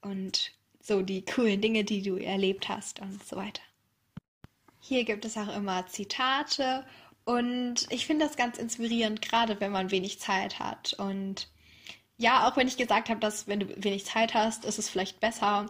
Und 0.00 0.52
so 0.80 1.02
die 1.02 1.24
coolen 1.24 1.60
Dinge, 1.60 1.84
die 1.84 2.02
du 2.02 2.16
erlebt 2.16 2.68
hast 2.68 3.00
und 3.00 3.24
so 3.26 3.36
weiter. 3.36 3.62
Hier 4.80 5.04
gibt 5.04 5.24
es 5.24 5.36
auch 5.36 5.54
immer 5.54 5.86
Zitate 5.88 6.86
und 7.24 7.86
ich 7.90 8.06
finde 8.06 8.24
das 8.24 8.36
ganz 8.36 8.56
inspirierend, 8.56 9.20
gerade 9.20 9.60
wenn 9.60 9.72
man 9.72 9.90
wenig 9.90 10.20
Zeit 10.20 10.60
hat. 10.60 10.94
Und 10.94 11.48
ja, 12.18 12.48
auch 12.48 12.56
wenn 12.56 12.68
ich 12.68 12.76
gesagt 12.76 13.08
habe, 13.08 13.18
dass 13.18 13.48
wenn 13.48 13.60
du 13.60 13.82
wenig 13.82 14.04
Zeit 14.04 14.32
hast, 14.32 14.64
ist 14.64 14.78
es 14.78 14.88
vielleicht 14.88 15.18
besser, 15.18 15.66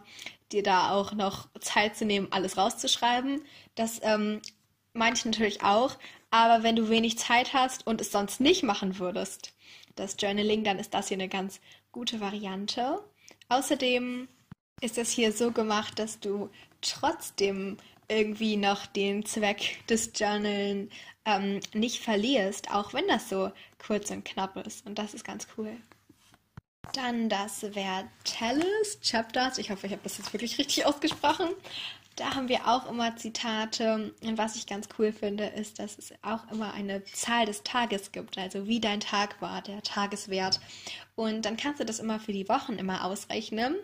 dir 0.53 0.63
da 0.63 0.91
auch 0.91 1.13
noch 1.13 1.49
Zeit 1.61 1.97
zu 1.97 2.05
nehmen, 2.05 2.29
alles 2.31 2.59
rauszuschreiben. 2.59 3.43
Das 3.75 4.01
ähm, 4.03 4.43
meine 4.93 5.17
ich 5.17 5.25
natürlich 5.25 5.63
auch. 5.63 5.97
Aber 6.31 6.63
wenn 6.63 6.77
du 6.77 6.89
wenig 6.89 7.19
Zeit 7.19 7.55
hast 7.55 7.87
und 7.87 8.01
es 8.01 8.13
sonst 8.13 8.41
nicht 8.41 8.63
machen 8.63 8.99
würdest, 8.99 9.55
das 9.95 10.17
Journaling, 10.19 10.65
dann 10.65 10.79
ist 10.79 10.95
das 10.95 11.09
hier 11.09 11.17
eine 11.17 11.29
ganz 11.29 11.61
gute 11.93 12.21
Variante. 12.21 13.03
Außerdem 13.49 14.29
ist 14.81 14.99
das 14.99 15.11
hier 15.11 15.33
so 15.33 15.53
gemacht, 15.53 15.99
dass 15.99 16.21
du 16.21 16.51
trotzdem 16.83 17.79
irgendwie 18.09 18.57
noch 18.57 18.87
den 18.87 19.25
Zweck 19.25 19.87
des 19.89 20.13
Journalen 20.15 20.91
ähm, 21.25 21.61
nicht 21.73 22.03
verlierst, 22.03 22.71
auch 22.71 22.93
wenn 22.93 23.09
das 23.09 23.29
so 23.29 23.51
kurz 23.79 24.11
und 24.11 24.25
knapp 24.25 24.57
ist. 24.67 24.87
Und 24.87 24.99
das 24.99 25.15
ist 25.15 25.25
ganz 25.25 25.47
cool. 25.57 25.77
Dann 26.93 27.29
das 27.29 27.61
Vertellus 27.61 29.01
Chapters. 29.03 29.59
Ich 29.59 29.71
hoffe, 29.71 29.87
ich 29.87 29.93
habe 29.93 30.03
das 30.05 30.19
jetzt 30.19 30.33
wirklich 30.33 30.59
richtig 30.59 30.87
ausgesprochen. 30.87 31.49
Da 32.17 32.35
haben 32.35 32.49
wir 32.49 32.67
auch 32.67 32.91
immer 32.91 33.15
Zitate. 33.17 34.13
Und 34.23 34.39
was 34.39 34.57
ich 34.57 34.67
ganz 34.67 34.89
cool 34.99 35.13
finde, 35.13 35.45
ist, 35.45 35.79
dass 35.79 35.99
es 35.99 36.15
auch 36.23 36.51
immer 36.51 36.73
eine 36.73 37.05
Zahl 37.05 37.45
des 37.45 37.63
Tages 37.63 38.11
gibt. 38.11 38.39
Also 38.39 38.67
wie 38.67 38.81
dein 38.81 39.01
Tag 39.01 39.41
war, 39.43 39.61
der 39.63 39.83
Tageswert. 39.83 40.61
Und 41.15 41.45
dann 41.45 41.59
kannst 41.59 41.81
du 41.81 41.85
das 41.85 42.01
immer 42.01 42.19
für 42.19 42.33
die 42.33 42.49
Wochen 42.49 42.75
immer 42.75 43.05
ausrechnen 43.05 43.77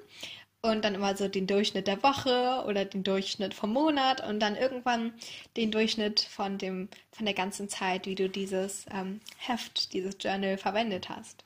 und 0.63 0.85
dann 0.85 0.95
immer 0.95 1.17
so 1.17 1.29
den 1.29 1.47
Durchschnitt 1.47 1.87
der 1.89 2.03
Woche 2.03 2.65
oder 2.67 2.85
den 2.85 3.03
Durchschnitt 3.03 3.53
vom 3.53 3.73
Monat 3.73 4.27
und 4.27 4.41
dann 4.41 4.57
irgendwann 4.57 5.13
den 5.57 5.71
Durchschnitt 5.71 6.21
von 6.21 6.57
dem 6.57 6.89
von 7.11 7.27
der 7.27 7.35
ganzen 7.35 7.69
Zeit, 7.69 8.07
wie 8.07 8.15
du 8.15 8.29
dieses 8.29 8.87
ähm, 8.93 9.21
Heft, 9.39 9.93
dieses 9.93 10.17
Journal 10.21 10.57
verwendet 10.57 11.09
hast. 11.09 11.45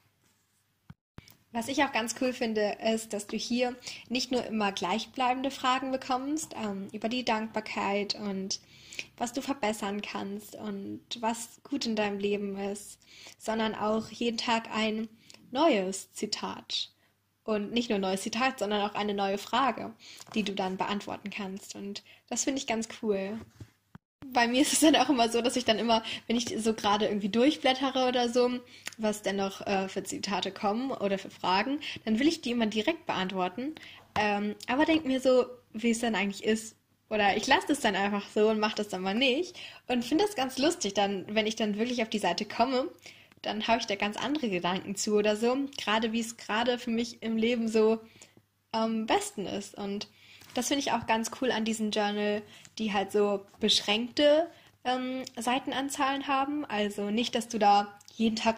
Was 1.57 1.69
ich 1.69 1.83
auch 1.83 1.93
ganz 1.93 2.17
cool 2.21 2.35
finde, 2.35 2.77
ist, 2.85 3.15
dass 3.15 3.29
du 3.29 3.39
hier 3.39 3.75
nicht 4.11 4.31
nur 4.31 4.45
immer 4.45 4.73
gleichbleibende 4.73 5.51
Fragen 5.51 5.91
bekommst 5.91 6.55
ähm, 6.55 6.89
über 6.93 7.09
die 7.09 7.25
Dankbarkeit 7.25 8.15
und 8.15 8.61
was 9.17 9.33
du 9.33 9.41
verbessern 9.41 10.03
kannst 10.03 10.55
und 10.55 11.01
was 11.21 11.63
gut 11.63 11.87
in 11.87 11.97
deinem 11.97 12.19
Leben 12.19 12.59
ist, 12.59 12.99
sondern 13.39 13.75
auch 13.75 14.11
jeden 14.11 14.37
Tag 14.37 14.69
ein 14.71 15.09
neues 15.51 16.13
Zitat 16.13 16.91
und 17.43 17.73
nicht 17.73 17.89
nur 17.89 17.97
ein 17.97 18.03
neues 18.03 18.21
Zitat, 18.21 18.59
sondern 18.59 18.83
auch 18.83 18.95
eine 18.95 19.15
neue 19.15 19.39
Frage, 19.39 19.95
die 20.35 20.43
du 20.43 20.53
dann 20.53 20.77
beantworten 20.77 21.31
kannst. 21.31 21.75
Und 21.75 22.03
das 22.29 22.45
finde 22.45 22.59
ich 22.59 22.67
ganz 22.67 22.87
cool. 23.01 23.41
Bei 24.33 24.49
mir 24.49 24.63
ist 24.63 24.73
es 24.73 24.81
dann 24.81 24.97
auch 24.97 25.09
immer 25.09 25.29
so, 25.29 25.41
dass 25.41 25.57
ich 25.57 25.65
dann 25.65 25.79
immer, 25.79 26.03
wenn 26.27 26.37
ich 26.37 26.55
so 26.59 26.75
gerade 26.75 27.07
irgendwie 27.07 27.29
durchblättere 27.29 28.09
oder 28.09 28.29
so, 28.29 28.51
was 28.99 29.23
denn 29.23 29.37
noch 29.37 29.67
äh, 29.67 29.89
für 29.89 30.03
Zitate 30.03 30.51
kommen 30.53 30.91
oder 30.91 31.19
für 31.19 31.31
Fragen, 31.31 31.81
dann 32.05 32.19
will 32.19 32.29
ich 32.29 32.41
die 32.41 32.51
immer 32.51 32.67
direkt 32.67 33.07
beantworten. 33.07 33.75
Ähm, 34.19 34.55
aber 34.69 34.85
denke 34.85 35.07
mir 35.07 35.21
so, 35.21 35.47
wie 35.73 35.91
es 35.91 36.01
dann 36.01 36.15
eigentlich 36.15 36.45
ist. 36.45 36.77
Oder 37.09 37.37
ich 37.37 37.47
lasse 37.47 37.73
es 37.73 37.81
dann 37.81 37.95
einfach 37.95 38.29
so 38.35 38.49
und 38.49 38.59
mache 38.59 38.77
das 38.77 38.89
dann 38.89 39.03
mal 39.03 39.15
nicht. 39.15 39.57
Und 39.87 40.05
finde 40.05 40.25
das 40.25 40.35
ganz 40.35 40.59
lustig, 40.59 40.95
dann, 40.95 41.25
wenn 41.29 41.47
ich 41.47 41.57
dann 41.57 41.79
wirklich 41.79 42.03
auf 42.03 42.09
die 42.09 42.19
Seite 42.19 42.45
komme 42.45 42.89
dann 43.47 43.67
habe 43.67 43.79
ich 43.79 43.87
da 43.87 43.95
ganz 43.95 44.17
andere 44.17 44.49
Gedanken 44.49 44.97
zu 44.97 45.15
oder 45.15 45.37
so. 45.37 45.57
Gerade 45.79 46.13
wie 46.13 46.21
es 46.21 46.37
gerade 46.37 46.79
für 46.79 46.91
mich 46.91 47.23
im 47.23 47.37
Leben 47.37 47.69
so 47.69 48.01
am 48.73 49.07
besten 49.07 49.47
ist. 49.47 49.77
Und 49.77 50.09
das 50.57 50.69
finde 50.69 50.81
ich 50.81 50.93
auch 50.93 51.07
ganz 51.07 51.31
cool 51.41 51.51
an 51.51 51.65
diesem 51.65 51.91
Journal, 51.91 52.43
die 52.79 52.93
halt 52.93 53.13
so 53.13 53.45
beschränkte 53.61 54.49
ähm, 54.85 55.23
Seitenanzahlen 55.37 56.29
haben. 56.29 56.65
Also 56.65 57.11
nicht, 57.11 57.35
dass 57.35 57.49
du 57.49 57.59
da 57.59 57.99
jeden 58.15 58.37
Tag 58.37 58.57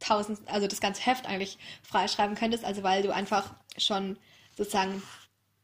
tausend, 0.00 0.40
also 0.46 0.66
das 0.66 0.80
ganze 0.80 1.02
Heft 1.02 1.26
eigentlich 1.26 1.58
freischreiben 1.82 2.36
könntest, 2.36 2.64
also 2.64 2.82
weil 2.82 3.02
du 3.02 3.14
einfach 3.14 3.54
schon 3.78 4.18
sozusagen 4.56 5.02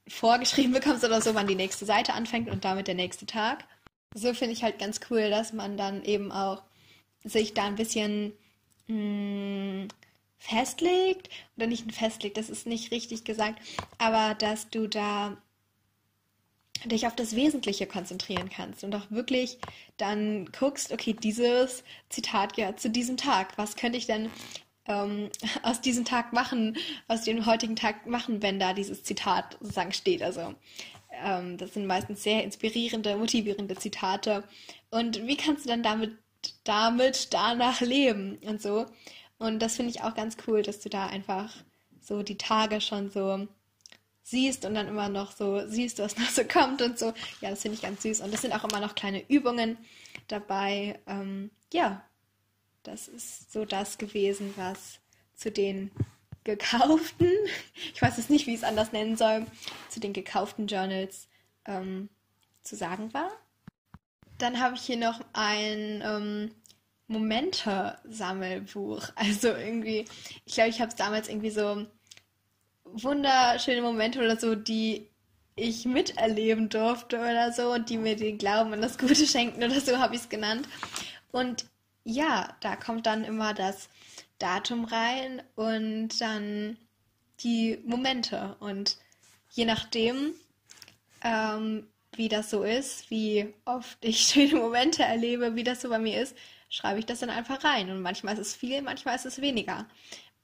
vorgeschrieben 0.08 0.72
bekommst 0.72 1.04
oder 1.04 1.20
so, 1.20 1.34
wann 1.34 1.46
die 1.46 1.54
nächste 1.54 1.84
Seite 1.84 2.14
anfängt 2.14 2.48
und 2.48 2.64
damit 2.64 2.86
der 2.86 2.94
nächste 2.94 3.26
Tag. 3.26 3.64
So 4.14 4.34
finde 4.34 4.52
ich 4.52 4.62
halt 4.62 4.78
ganz 4.78 5.00
cool, 5.10 5.30
dass 5.30 5.52
man 5.52 5.76
dann 5.76 6.04
eben 6.04 6.30
auch 6.30 6.62
sich 7.24 7.54
da 7.54 7.64
ein 7.64 7.76
bisschen 7.76 8.32
mh, 8.88 8.94
hm, 8.94 9.88
festlegt 10.38 11.30
oder 11.56 11.66
nicht 11.66 11.90
festlegt, 11.92 12.36
das 12.36 12.50
ist 12.50 12.66
nicht 12.66 12.90
richtig 12.90 13.24
gesagt, 13.24 13.60
aber 13.98 14.34
dass 14.34 14.68
du 14.70 14.88
da 14.88 15.36
dich 16.84 17.06
auf 17.06 17.16
das 17.16 17.36
Wesentliche 17.36 17.86
konzentrieren 17.86 18.48
kannst 18.48 18.84
und 18.84 18.94
auch 18.94 19.10
wirklich 19.10 19.58
dann 19.96 20.46
guckst, 20.52 20.92
okay, 20.92 21.14
dieses 21.14 21.84
Zitat 22.08 22.54
gehört 22.54 22.80
zu 22.80 22.90
diesem 22.90 23.16
Tag. 23.16 23.56
Was 23.58 23.76
könnte 23.76 23.98
ich 23.98 24.06
denn 24.06 24.30
ähm, 24.86 25.30
aus 25.62 25.80
diesem 25.80 26.04
Tag 26.04 26.32
machen, 26.32 26.76
aus 27.08 27.22
dem 27.22 27.46
heutigen 27.46 27.76
Tag 27.76 28.06
machen, 28.06 28.42
wenn 28.42 28.58
da 28.58 28.72
dieses 28.72 29.02
Zitat 29.02 29.56
sozusagen 29.60 29.92
steht? 29.92 30.22
Also 30.22 30.54
ähm, 31.24 31.56
das 31.58 31.74
sind 31.74 31.86
meistens 31.86 32.22
sehr 32.22 32.44
inspirierende, 32.44 33.16
motivierende 33.16 33.76
Zitate. 33.76 34.44
Und 34.90 35.26
wie 35.26 35.36
kannst 35.36 35.64
du 35.64 35.68
dann 35.68 35.82
damit 35.82 36.12
damit 36.64 37.32
danach 37.32 37.80
leben 37.80 38.38
und 38.44 38.60
so. 38.60 38.86
Und 39.38 39.60
das 39.60 39.76
finde 39.76 39.90
ich 39.90 40.02
auch 40.02 40.14
ganz 40.14 40.36
cool, 40.46 40.62
dass 40.62 40.80
du 40.80 40.88
da 40.88 41.06
einfach 41.06 41.54
so 42.00 42.22
die 42.22 42.38
Tage 42.38 42.80
schon 42.80 43.10
so 43.10 43.48
siehst 44.22 44.64
und 44.64 44.74
dann 44.74 44.88
immer 44.88 45.08
noch 45.08 45.32
so 45.32 45.66
siehst, 45.66 45.98
was 45.98 46.16
noch 46.16 46.30
so 46.30 46.44
kommt 46.44 46.82
und 46.82 46.98
so. 46.98 47.12
Ja, 47.40 47.50
das 47.50 47.62
finde 47.62 47.76
ich 47.76 47.82
ganz 47.82 48.02
süß. 48.02 48.20
Und 48.20 48.32
es 48.32 48.42
sind 48.42 48.52
auch 48.52 48.64
immer 48.64 48.80
noch 48.80 48.94
kleine 48.94 49.28
Übungen 49.28 49.76
dabei. 50.28 51.00
Ähm, 51.06 51.50
ja, 51.72 52.04
das 52.82 53.08
ist 53.08 53.52
so 53.52 53.64
das 53.64 53.98
gewesen, 53.98 54.52
was 54.56 55.00
zu 55.34 55.50
den 55.50 55.90
gekauften, 56.44 57.30
ich 57.94 58.02
weiß 58.02 58.16
jetzt 58.16 58.30
nicht, 58.30 58.46
wie 58.46 58.52
ich 58.52 58.58
es 58.58 58.64
anders 58.64 58.92
nennen 58.92 59.16
soll, 59.16 59.46
zu 59.88 60.00
den 60.00 60.12
gekauften 60.12 60.66
Journals 60.66 61.28
ähm, 61.64 62.08
zu 62.62 62.76
sagen 62.76 63.14
war. 63.14 63.30
Dann 64.38 64.60
habe 64.60 64.74
ich 64.74 64.82
hier 64.82 64.96
noch 64.96 65.20
ein 65.32 66.02
ähm, 66.04 66.50
Momente-Sammelbuch. 67.06 69.10
Also 69.14 69.48
irgendwie, 69.48 70.04
ich 70.44 70.54
glaube, 70.54 70.70
ich 70.70 70.80
habe 70.80 70.90
es 70.90 70.96
damals 70.96 71.28
irgendwie 71.28 71.50
so 71.50 71.86
wunderschöne 72.92 73.82
Momente 73.82 74.18
oder 74.18 74.36
so, 74.38 74.54
die 74.54 75.08
ich 75.54 75.84
miterleben 75.84 76.68
durfte 76.68 77.18
oder 77.18 77.52
so 77.52 77.72
und 77.72 77.90
die 77.90 77.98
mir 77.98 78.16
den 78.16 78.38
Glauben 78.38 78.72
und 78.72 78.80
das 78.80 78.98
Gute 78.98 79.26
schenken 79.26 79.62
oder 79.62 79.80
so 79.80 79.98
habe 79.98 80.14
ich 80.14 80.22
es 80.22 80.28
genannt. 80.28 80.68
Und 81.30 81.66
ja, 82.04 82.54
da 82.60 82.76
kommt 82.76 83.06
dann 83.06 83.24
immer 83.24 83.54
das 83.54 83.88
Datum 84.38 84.84
rein 84.84 85.42
und 85.54 86.20
dann 86.20 86.78
die 87.40 87.78
Momente. 87.84 88.56
Und 88.60 88.96
je 89.50 89.64
nachdem, 89.64 90.32
ähm, 91.22 91.86
wie 92.14 92.28
das 92.28 92.50
so 92.50 92.62
ist, 92.62 93.10
wie 93.10 93.52
oft 93.64 93.98
ich 94.00 94.20
schöne 94.26 94.56
Momente 94.56 95.02
erlebe, 95.02 95.54
wie 95.54 95.64
das 95.64 95.82
so 95.82 95.88
bei 95.88 95.98
mir 95.98 96.20
ist, 96.20 96.36
schreibe 96.68 96.98
ich 96.98 97.06
das 97.06 97.20
dann 97.20 97.30
einfach 97.30 97.62
rein. 97.64 97.90
Und 97.90 98.00
manchmal 98.00 98.34
ist 98.34 98.40
es 98.40 98.54
viel, 98.56 98.82
manchmal 98.82 99.16
ist 99.16 99.26
es 99.26 99.40
weniger. 99.40 99.86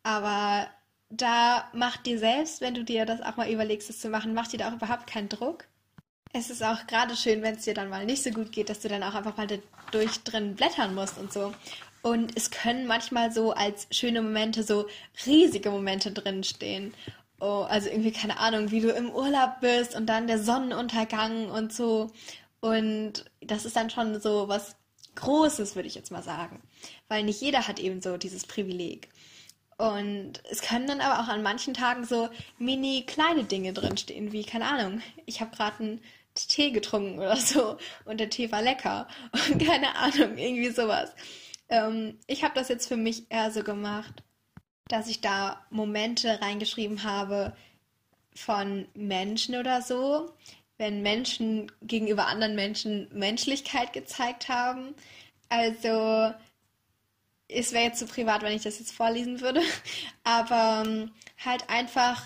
Aber 0.02 0.68
da 1.10 1.68
macht 1.72 2.06
dir 2.06 2.18
selbst, 2.18 2.60
wenn 2.60 2.74
du 2.74 2.84
dir 2.84 3.06
das 3.06 3.20
auch 3.22 3.36
mal 3.36 3.50
überlegst, 3.50 3.88
das 3.88 4.00
zu 4.00 4.08
machen, 4.08 4.34
macht 4.34 4.52
dir 4.52 4.58
da 4.58 4.68
auch 4.68 4.74
überhaupt 4.74 5.06
keinen 5.06 5.28
Druck. 5.28 5.64
Es 6.32 6.50
ist 6.50 6.62
auch 6.62 6.86
gerade 6.86 7.16
schön, 7.16 7.42
wenn 7.42 7.54
es 7.54 7.64
dir 7.64 7.74
dann 7.74 7.88
mal 7.88 8.04
nicht 8.04 8.22
so 8.22 8.30
gut 8.30 8.52
geht, 8.52 8.68
dass 8.68 8.80
du 8.80 8.88
dann 8.88 9.02
auch 9.02 9.14
einfach 9.14 9.36
mal 9.36 9.46
durch 9.92 10.22
drin 10.24 10.54
blättern 10.54 10.94
musst 10.94 11.16
und 11.16 11.32
so. 11.32 11.54
Und 12.02 12.36
es 12.36 12.50
können 12.50 12.86
manchmal 12.86 13.32
so 13.32 13.52
als 13.52 13.86
schöne 13.90 14.22
Momente 14.22 14.62
so 14.62 14.86
riesige 15.26 15.70
Momente 15.70 16.12
drinstehen. 16.12 16.94
Oh, 17.40 17.66
also 17.68 17.88
irgendwie 17.88 18.12
keine 18.12 18.38
Ahnung, 18.38 18.70
wie 18.70 18.80
du 18.80 18.90
im 18.90 19.10
Urlaub 19.10 19.60
bist 19.60 19.94
und 19.94 20.06
dann 20.06 20.26
der 20.26 20.38
Sonnenuntergang 20.38 21.50
und 21.50 21.72
so. 21.72 22.10
Und 22.60 23.24
das 23.40 23.64
ist 23.64 23.76
dann 23.76 23.90
schon 23.90 24.20
so 24.20 24.48
was 24.48 24.76
Großes, 25.14 25.74
würde 25.74 25.88
ich 25.88 25.94
jetzt 25.94 26.12
mal 26.12 26.22
sagen. 26.22 26.62
Weil 27.08 27.24
nicht 27.24 27.40
jeder 27.40 27.66
hat 27.66 27.80
eben 27.80 28.02
so 28.02 28.16
dieses 28.16 28.46
Privileg. 28.46 29.08
Und 29.78 30.42
es 30.50 30.60
können 30.60 30.88
dann 30.88 31.00
aber 31.00 31.22
auch 31.22 31.28
an 31.28 31.42
manchen 31.42 31.72
Tagen 31.72 32.04
so 32.04 32.28
mini 32.58 33.04
kleine 33.06 33.44
Dinge 33.44 33.72
drinstehen, 33.72 34.32
wie, 34.32 34.44
keine 34.44 34.66
Ahnung, 34.66 35.00
ich 35.24 35.40
habe 35.40 35.54
gerade 35.54 35.78
einen 35.78 36.00
Tee 36.34 36.72
getrunken 36.72 37.18
oder 37.20 37.36
so 37.36 37.78
und 38.04 38.18
der 38.18 38.28
Tee 38.28 38.50
war 38.50 38.60
lecker 38.60 39.06
und 39.48 39.64
keine 39.64 39.94
Ahnung, 39.96 40.36
irgendwie 40.36 40.70
sowas. 40.70 41.14
Ähm, 41.68 42.18
ich 42.26 42.42
habe 42.42 42.54
das 42.54 42.68
jetzt 42.68 42.88
für 42.88 42.96
mich 42.96 43.30
eher 43.30 43.52
so 43.52 43.62
gemacht, 43.62 44.24
dass 44.88 45.08
ich 45.08 45.20
da 45.20 45.64
Momente 45.70 46.40
reingeschrieben 46.40 47.04
habe 47.04 47.56
von 48.34 48.88
Menschen 48.94 49.54
oder 49.54 49.80
so, 49.82 50.32
wenn 50.76 51.02
Menschen 51.02 51.70
gegenüber 51.82 52.26
anderen 52.26 52.56
Menschen 52.56 53.08
Menschlichkeit 53.12 53.92
gezeigt 53.92 54.48
haben. 54.48 54.94
Also 55.48 56.32
es 57.48 57.72
wäre 57.72 57.84
jetzt 57.84 57.98
zu 57.98 58.06
privat, 58.06 58.42
wenn 58.42 58.54
ich 58.54 58.62
das 58.62 58.78
jetzt 58.78 58.92
vorlesen 58.92 59.40
würde, 59.40 59.62
aber 60.24 60.84
ähm, 60.86 61.12
halt 61.44 61.68
einfach, 61.68 62.22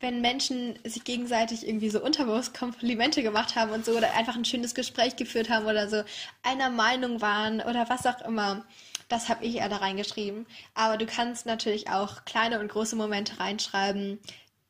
wenn 0.00 0.20
Menschen 0.20 0.78
sich 0.84 1.04
gegenseitig 1.04 1.66
irgendwie 1.66 1.90
so 1.90 2.02
unterbewusst 2.02 2.54
Komplimente 2.54 3.22
gemacht 3.22 3.56
haben 3.56 3.72
und 3.72 3.84
so 3.84 3.92
oder 3.92 4.14
einfach 4.14 4.36
ein 4.36 4.44
schönes 4.44 4.74
Gespräch 4.74 5.16
geführt 5.16 5.50
haben 5.50 5.66
oder 5.66 5.88
so 5.88 6.02
einer 6.42 6.70
Meinung 6.70 7.20
waren 7.20 7.60
oder 7.60 7.88
was 7.88 8.06
auch 8.06 8.20
immer. 8.24 8.64
Das 9.08 9.28
habe 9.28 9.44
ich 9.44 9.56
eher 9.56 9.68
da 9.68 9.76
reingeschrieben. 9.76 10.46
Aber 10.74 10.98
du 10.98 11.06
kannst 11.06 11.46
natürlich 11.46 11.90
auch 11.90 12.24
kleine 12.26 12.60
und 12.60 12.68
große 12.68 12.94
Momente 12.94 13.40
reinschreiben, 13.40 14.18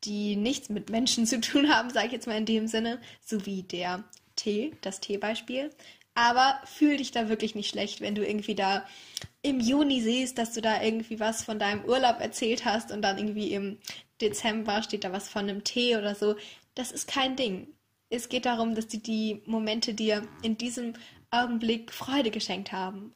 die 0.05 0.35
nichts 0.35 0.69
mit 0.69 0.89
Menschen 0.89 1.25
zu 1.27 1.41
tun 1.41 1.69
haben, 1.69 1.89
sage 1.89 2.07
ich 2.07 2.13
jetzt 2.13 2.27
mal 2.27 2.37
in 2.37 2.45
dem 2.45 2.67
Sinne, 2.67 2.99
so 3.23 3.45
wie 3.45 3.63
der 3.63 4.03
Tee, 4.35 4.73
das 4.81 5.01
Teebeispiel. 5.01 5.69
Aber 6.19 6.59
fühl 6.65 6.97
dich 6.97 7.11
da 7.11 7.29
wirklich 7.29 7.55
nicht 7.55 7.69
schlecht, 7.69 8.01
wenn 8.01 8.13
du 8.13 8.27
irgendwie 8.27 8.53
da 8.53 8.85
im 9.41 9.61
Juni 9.61 10.01
siehst, 10.01 10.37
dass 10.37 10.51
du 10.51 10.59
da 10.59 10.83
irgendwie 10.83 11.21
was 11.21 11.45
von 11.45 11.59
deinem 11.59 11.85
Urlaub 11.85 12.19
erzählt 12.19 12.65
hast 12.65 12.91
und 12.91 13.01
dann 13.01 13.17
irgendwie 13.17 13.53
im 13.53 13.77
Dezember 14.19 14.83
steht 14.83 15.05
da 15.05 15.13
was 15.13 15.29
von 15.29 15.43
einem 15.43 15.63
Tee 15.63 15.95
oder 15.95 16.15
so. 16.15 16.35
Das 16.75 16.91
ist 16.91 17.07
kein 17.07 17.37
Ding. 17.37 17.69
Es 18.09 18.27
geht 18.27 18.45
darum, 18.45 18.75
dass 18.75 18.87
die, 18.87 19.01
die 19.01 19.41
Momente 19.45 19.93
dir 19.93 20.27
in 20.41 20.57
diesem 20.57 20.91
Augenblick 21.31 21.93
Freude 21.93 22.31
geschenkt 22.31 22.73
haben. 22.73 23.13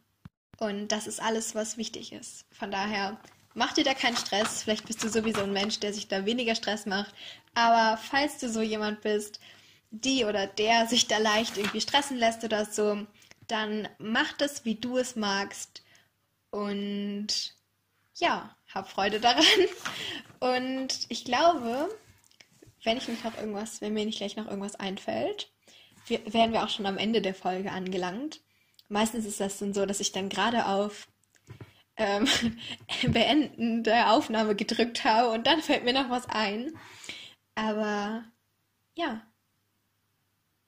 Und 0.58 0.88
das 0.94 1.06
ist 1.06 1.22
alles, 1.22 1.56
was 1.56 1.76
wichtig 1.76 2.14
ist. 2.14 2.46
Von 2.54 2.72
daher 2.72 3.20
mach 3.54 3.74
dir 3.74 3.84
da 3.84 3.94
keinen 3.94 4.16
Stress. 4.16 4.64
Vielleicht 4.64 4.86
bist 4.86 5.04
du 5.04 5.10
sowieso 5.10 5.42
ein 5.42 5.52
Mensch, 5.52 5.78
der 5.82 5.92
sich 5.92 6.08
da 6.08 6.26
weniger 6.26 6.56
Stress 6.56 6.86
macht. 6.86 7.14
Aber 7.54 7.98
falls 7.98 8.38
du 8.38 8.48
so 8.48 8.62
jemand 8.62 9.02
bist, 9.02 9.42
die 9.94 10.26
oder 10.26 10.48
der 10.48 10.88
sich 10.88 11.08
da 11.08 11.20
leicht 11.20 11.58
irgendwie 11.58 11.82
stressen 11.82 12.18
lässt 12.18 12.44
oder 12.44 12.66
so, 12.66 13.06
dann 13.48 13.88
mach 14.00 14.34
das, 14.34 14.66
wie 14.66 14.76
du 14.76 14.98
es 14.98 15.16
magst. 15.16 15.84
Und 16.50 17.56
ja, 18.16 18.56
hab 18.74 18.90
Freude 18.90 19.20
daran. 19.20 19.44
Und 20.40 21.06
ich 21.10 21.26
glaube, 21.26 21.90
wenn 22.84 22.98
ich 22.98 23.08
mich 23.08 23.24
noch 23.24 23.38
irgendwas, 23.38 23.82
wenn 23.82 23.94
mir 23.94 24.06
nicht 24.06 24.18
gleich 24.18 24.36
noch 24.36 24.48
irgendwas 24.48 24.76
einfällt, 24.76 25.52
werden 26.08 26.52
wir 26.52 26.64
auch 26.64 26.70
schon 26.70 26.86
am 26.86 26.98
Ende 26.98 27.22
der 27.22 27.36
Folge 27.36 27.72
angelangt. 27.72 28.42
Meistens 28.90 29.26
ist 29.26 29.40
das 29.40 29.60
dann 29.60 29.74
so, 29.74 29.86
dass 29.86 30.00
ich 30.00 30.12
dann 30.12 30.28
gerade 30.28 30.66
auf 30.66 31.08
ähm, 31.96 32.28
Beenden 33.08 33.84
der 33.84 34.12
Aufnahme 34.12 34.56
gedrückt 34.56 35.04
habe 35.04 35.30
und 35.30 35.48
dann 35.48 35.62
fällt 35.62 35.86
mir 35.86 35.94
noch 35.94 36.10
was 36.10 36.28
ein. 36.28 36.74
Aber 37.56 38.24
ja, 38.96 39.22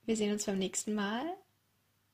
wir 0.06 0.16
sehen 0.16 0.32
uns 0.32 0.46
beim 0.46 0.58
nächsten 0.58 0.94
Mal 0.94 1.24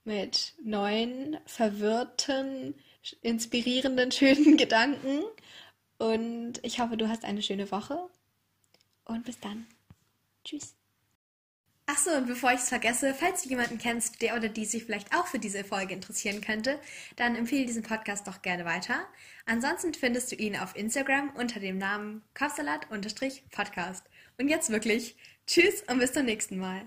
mit 0.04 0.54
neuen, 0.64 1.38
verwirrten, 1.46 2.74
inspirierenden, 3.20 4.10
schönen 4.12 4.56
Gedanken. 4.56 5.22
Und 5.98 6.54
ich 6.62 6.80
hoffe, 6.80 6.96
du 6.96 7.08
hast 7.08 7.24
eine 7.24 7.42
schöne 7.42 7.70
Woche. 7.70 7.98
Und 9.04 9.24
bis 9.24 9.38
dann. 9.38 9.66
Tschüss. 10.44 10.74
Achso, 11.86 12.12
und 12.16 12.26
bevor 12.26 12.52
ich 12.52 12.60
es 12.60 12.68
vergesse, 12.68 13.12
falls 13.12 13.42
du 13.42 13.48
jemanden 13.50 13.76
kennst, 13.76 14.22
der 14.22 14.36
oder 14.36 14.48
die 14.48 14.64
sich 14.64 14.84
vielleicht 14.84 15.14
auch 15.14 15.26
für 15.26 15.38
diese 15.38 15.64
Folge 15.64 15.92
interessieren 15.92 16.40
könnte, 16.40 16.78
dann 17.16 17.34
empfehle 17.36 17.66
diesen 17.66 17.82
Podcast 17.82 18.26
doch 18.26 18.40
gerne 18.40 18.64
weiter. 18.64 19.06
Ansonsten 19.46 19.92
findest 19.92 20.30
du 20.32 20.36
ihn 20.36 20.56
auf 20.56 20.76
Instagram 20.76 21.30
unter 21.36 21.60
dem 21.60 21.78
Namen 21.78 22.22
Kopfsalat-Podcast. 22.34 24.04
Und 24.38 24.48
jetzt 24.48 24.70
wirklich, 24.70 25.16
tschüss 25.46 25.82
und 25.88 25.98
bis 25.98 26.12
zum 26.12 26.24
nächsten 26.24 26.58
Mal. 26.58 26.86